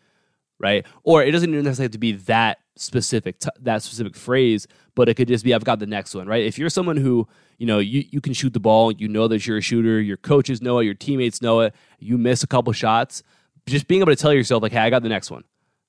right? 0.59 0.85
Or 1.03 1.23
it 1.23 1.31
doesn't 1.31 1.49
even 1.49 1.63
necessarily 1.63 1.85
have 1.85 1.91
to 1.91 1.97
be 1.97 2.13
that 2.13 2.59
specific, 2.75 3.39
t- 3.39 3.49
that 3.59 3.83
specific 3.83 4.15
phrase, 4.15 4.67
but 4.95 5.09
it 5.09 5.15
could 5.15 5.27
just 5.27 5.43
be, 5.43 5.53
"I've 5.53 5.63
got 5.63 5.79
the 5.79 5.87
next 5.87 6.13
one," 6.15 6.27
right? 6.27 6.43
If 6.43 6.57
you're 6.57 6.69
someone 6.69 6.97
who 6.97 7.27
you 7.57 7.65
know 7.65 7.79
you 7.79 8.05
you 8.09 8.21
can 8.21 8.33
shoot 8.33 8.53
the 8.53 8.59
ball, 8.59 8.91
you 8.91 9.07
know 9.07 9.27
that 9.27 9.45
you're 9.47 9.57
a 9.57 9.61
shooter, 9.61 9.99
your 9.99 10.17
coaches 10.17 10.61
know 10.61 10.79
it, 10.79 10.85
your 10.85 10.93
teammates 10.93 11.41
know 11.41 11.61
it, 11.61 11.73
you 11.99 12.17
miss 12.17 12.43
a 12.43 12.47
couple 12.47 12.71
shots, 12.73 13.23
just 13.65 13.87
being 13.87 14.01
able 14.01 14.11
to 14.11 14.21
tell 14.21 14.33
yourself 14.33 14.61
like, 14.61 14.71
"Hey, 14.71 14.79
I 14.79 14.89
got 14.89 15.03
the 15.03 15.09
next 15.09 15.31
one. 15.31 15.43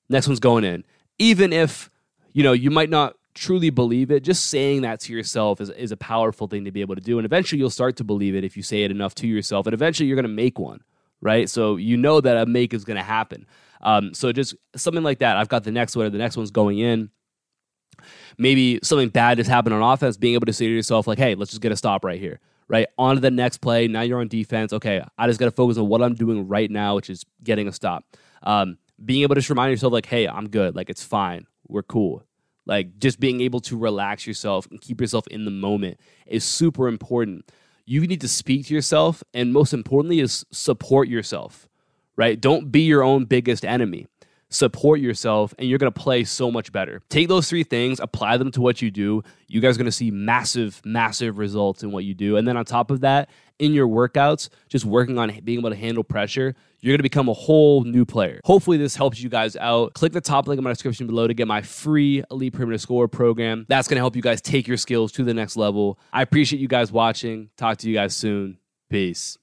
Next 0.09 0.27
one's 0.27 0.39
going 0.39 0.63
in," 0.63 0.83
even 1.19 1.53
if 1.53 1.89
you 2.33 2.43
know, 2.43 2.53
you 2.53 2.71
might 2.71 2.89
not 2.89 3.15
truly 3.33 3.69
believe 3.69 4.11
it, 4.11 4.23
just 4.23 4.47
saying 4.47 4.81
that 4.81 4.99
to 5.01 5.13
yourself 5.13 5.61
is, 5.61 5.69
is 5.71 5.91
a 5.91 5.97
powerful 5.97 6.47
thing 6.47 6.65
to 6.65 6.71
be 6.71 6.81
able 6.81 6.95
to 6.95 7.01
do. 7.01 7.17
And 7.17 7.25
eventually 7.25 7.59
you'll 7.59 7.69
start 7.69 7.95
to 7.97 8.03
believe 8.03 8.35
it 8.35 8.43
if 8.43 8.57
you 8.57 8.63
say 8.63 8.83
it 8.83 8.91
enough 8.91 9.15
to 9.15 9.27
yourself. 9.27 9.67
And 9.67 9.73
eventually 9.73 10.07
you're 10.07 10.15
going 10.15 10.23
to 10.23 10.29
make 10.29 10.59
one, 10.59 10.81
right? 11.21 11.49
So 11.49 11.77
you 11.77 11.97
know 11.97 12.21
that 12.21 12.37
a 12.37 12.45
make 12.45 12.73
is 12.73 12.83
going 12.83 12.97
to 12.97 13.03
happen. 13.03 13.45
Um, 13.81 14.13
so 14.13 14.31
just 14.31 14.55
something 14.75 15.03
like 15.03 15.19
that. 15.19 15.37
I've 15.37 15.49
got 15.49 15.63
the 15.63 15.71
next 15.71 15.95
one, 15.95 16.05
or 16.05 16.09
the 16.09 16.17
next 16.17 16.37
one's 16.37 16.51
going 16.51 16.79
in. 16.79 17.09
Maybe 18.37 18.79
something 18.83 19.09
bad 19.09 19.37
has 19.37 19.47
happened 19.47 19.75
on 19.75 19.93
offense, 19.93 20.17
being 20.17 20.35
able 20.35 20.45
to 20.45 20.53
say 20.53 20.65
to 20.65 20.73
yourself, 20.73 21.07
like, 21.07 21.17
hey, 21.19 21.35
let's 21.35 21.51
just 21.51 21.61
get 21.61 21.71
a 21.71 21.75
stop 21.75 22.03
right 22.03 22.19
here, 22.19 22.39
right? 22.67 22.87
On 22.97 23.15
to 23.15 23.21
the 23.21 23.31
next 23.31 23.57
play. 23.57 23.87
Now 23.87 24.01
you're 24.01 24.21
on 24.21 24.27
defense. 24.27 24.73
Okay, 24.73 25.03
I 25.17 25.27
just 25.27 25.39
got 25.39 25.45
to 25.45 25.51
focus 25.51 25.77
on 25.77 25.87
what 25.87 26.01
I'm 26.01 26.15
doing 26.15 26.47
right 26.47 26.69
now, 26.71 26.95
which 26.95 27.09
is 27.09 27.25
getting 27.43 27.67
a 27.67 27.71
stop. 27.71 28.05
Um, 28.43 28.77
being 29.03 29.23
able 29.23 29.35
to 29.35 29.41
just 29.41 29.49
remind 29.49 29.71
yourself, 29.71 29.93
like, 29.93 30.05
hey, 30.05 30.27
I'm 30.27 30.49
good. 30.49 30.75
Like, 30.75 30.89
it's 30.89 31.03
fine. 31.03 31.47
We're 31.67 31.83
cool. 31.83 32.23
Like 32.65 32.99
just 32.99 33.19
being 33.19 33.41
able 33.41 33.59
to 33.61 33.77
relax 33.77 34.27
yourself 34.27 34.67
and 34.69 34.79
keep 34.79 35.01
yourself 35.01 35.27
in 35.27 35.45
the 35.45 35.51
moment 35.51 35.99
is 36.25 36.43
super 36.43 36.87
important. 36.87 37.51
You 37.85 38.05
need 38.05 38.21
to 38.21 38.27
speak 38.27 38.67
to 38.67 38.73
yourself 38.73 39.23
and 39.33 39.51
most 39.51 39.73
importantly 39.73 40.19
is 40.19 40.45
support 40.51 41.07
yourself. 41.07 41.67
Right? 42.15 42.39
Don't 42.39 42.71
be 42.71 42.81
your 42.81 43.03
own 43.03 43.25
biggest 43.25 43.65
enemy. 43.65 44.07
Support 44.49 44.99
yourself 44.99 45.53
and 45.57 45.69
you're 45.69 45.79
going 45.79 45.91
to 45.91 45.97
play 45.97 46.25
so 46.25 46.51
much 46.51 46.73
better. 46.73 47.01
Take 47.07 47.29
those 47.29 47.49
three 47.49 47.63
things, 47.63 48.01
apply 48.01 48.35
them 48.35 48.51
to 48.51 48.59
what 48.59 48.81
you 48.81 48.91
do. 48.91 49.23
You 49.47 49.61
guys 49.61 49.75
are 49.75 49.77
going 49.77 49.85
to 49.85 49.93
see 49.93 50.11
massive 50.11 50.81
massive 50.83 51.37
results 51.37 51.83
in 51.83 51.91
what 51.93 52.03
you 52.03 52.13
do. 52.13 52.35
And 52.35 52.45
then 52.45 52.57
on 52.57 52.65
top 52.65 52.91
of 52.91 52.99
that, 52.99 53.29
in 53.59 53.73
your 53.73 53.87
workouts, 53.87 54.49
just 54.67 54.83
working 54.83 55.17
on 55.17 55.31
being 55.45 55.59
able 55.59 55.69
to 55.69 55.75
handle 55.75 56.03
pressure, 56.03 56.53
you're 56.81 56.91
going 56.91 56.99
to 56.99 57.03
become 57.03 57.29
a 57.29 57.33
whole 57.33 57.83
new 57.83 58.05
player. 58.05 58.41
Hopefully, 58.43 58.75
this 58.75 58.95
helps 58.95 59.21
you 59.21 59.29
guys 59.29 59.55
out. 59.55 59.93
Click 59.93 60.11
the 60.11 60.19
top 60.19 60.47
link 60.47 60.57
in 60.57 60.63
my 60.63 60.71
description 60.71 61.07
below 61.07 61.27
to 61.27 61.33
get 61.33 61.47
my 61.47 61.61
free 61.61 62.23
Elite 62.31 62.53
Perimeter 62.53 62.79
Scorer 62.79 63.07
program. 63.07 63.65
That's 63.69 63.87
going 63.87 63.97
to 63.97 64.01
help 64.01 64.15
you 64.15 64.21
guys 64.21 64.41
take 64.41 64.67
your 64.67 64.77
skills 64.77 65.11
to 65.13 65.23
the 65.23 65.33
next 65.33 65.55
level. 65.55 65.99
I 66.11 66.23
appreciate 66.23 66.59
you 66.59 66.67
guys 66.67 66.91
watching. 66.91 67.51
Talk 67.55 67.77
to 67.77 67.89
you 67.89 67.95
guys 67.95 68.15
soon. 68.15 68.57
Peace. 68.89 69.37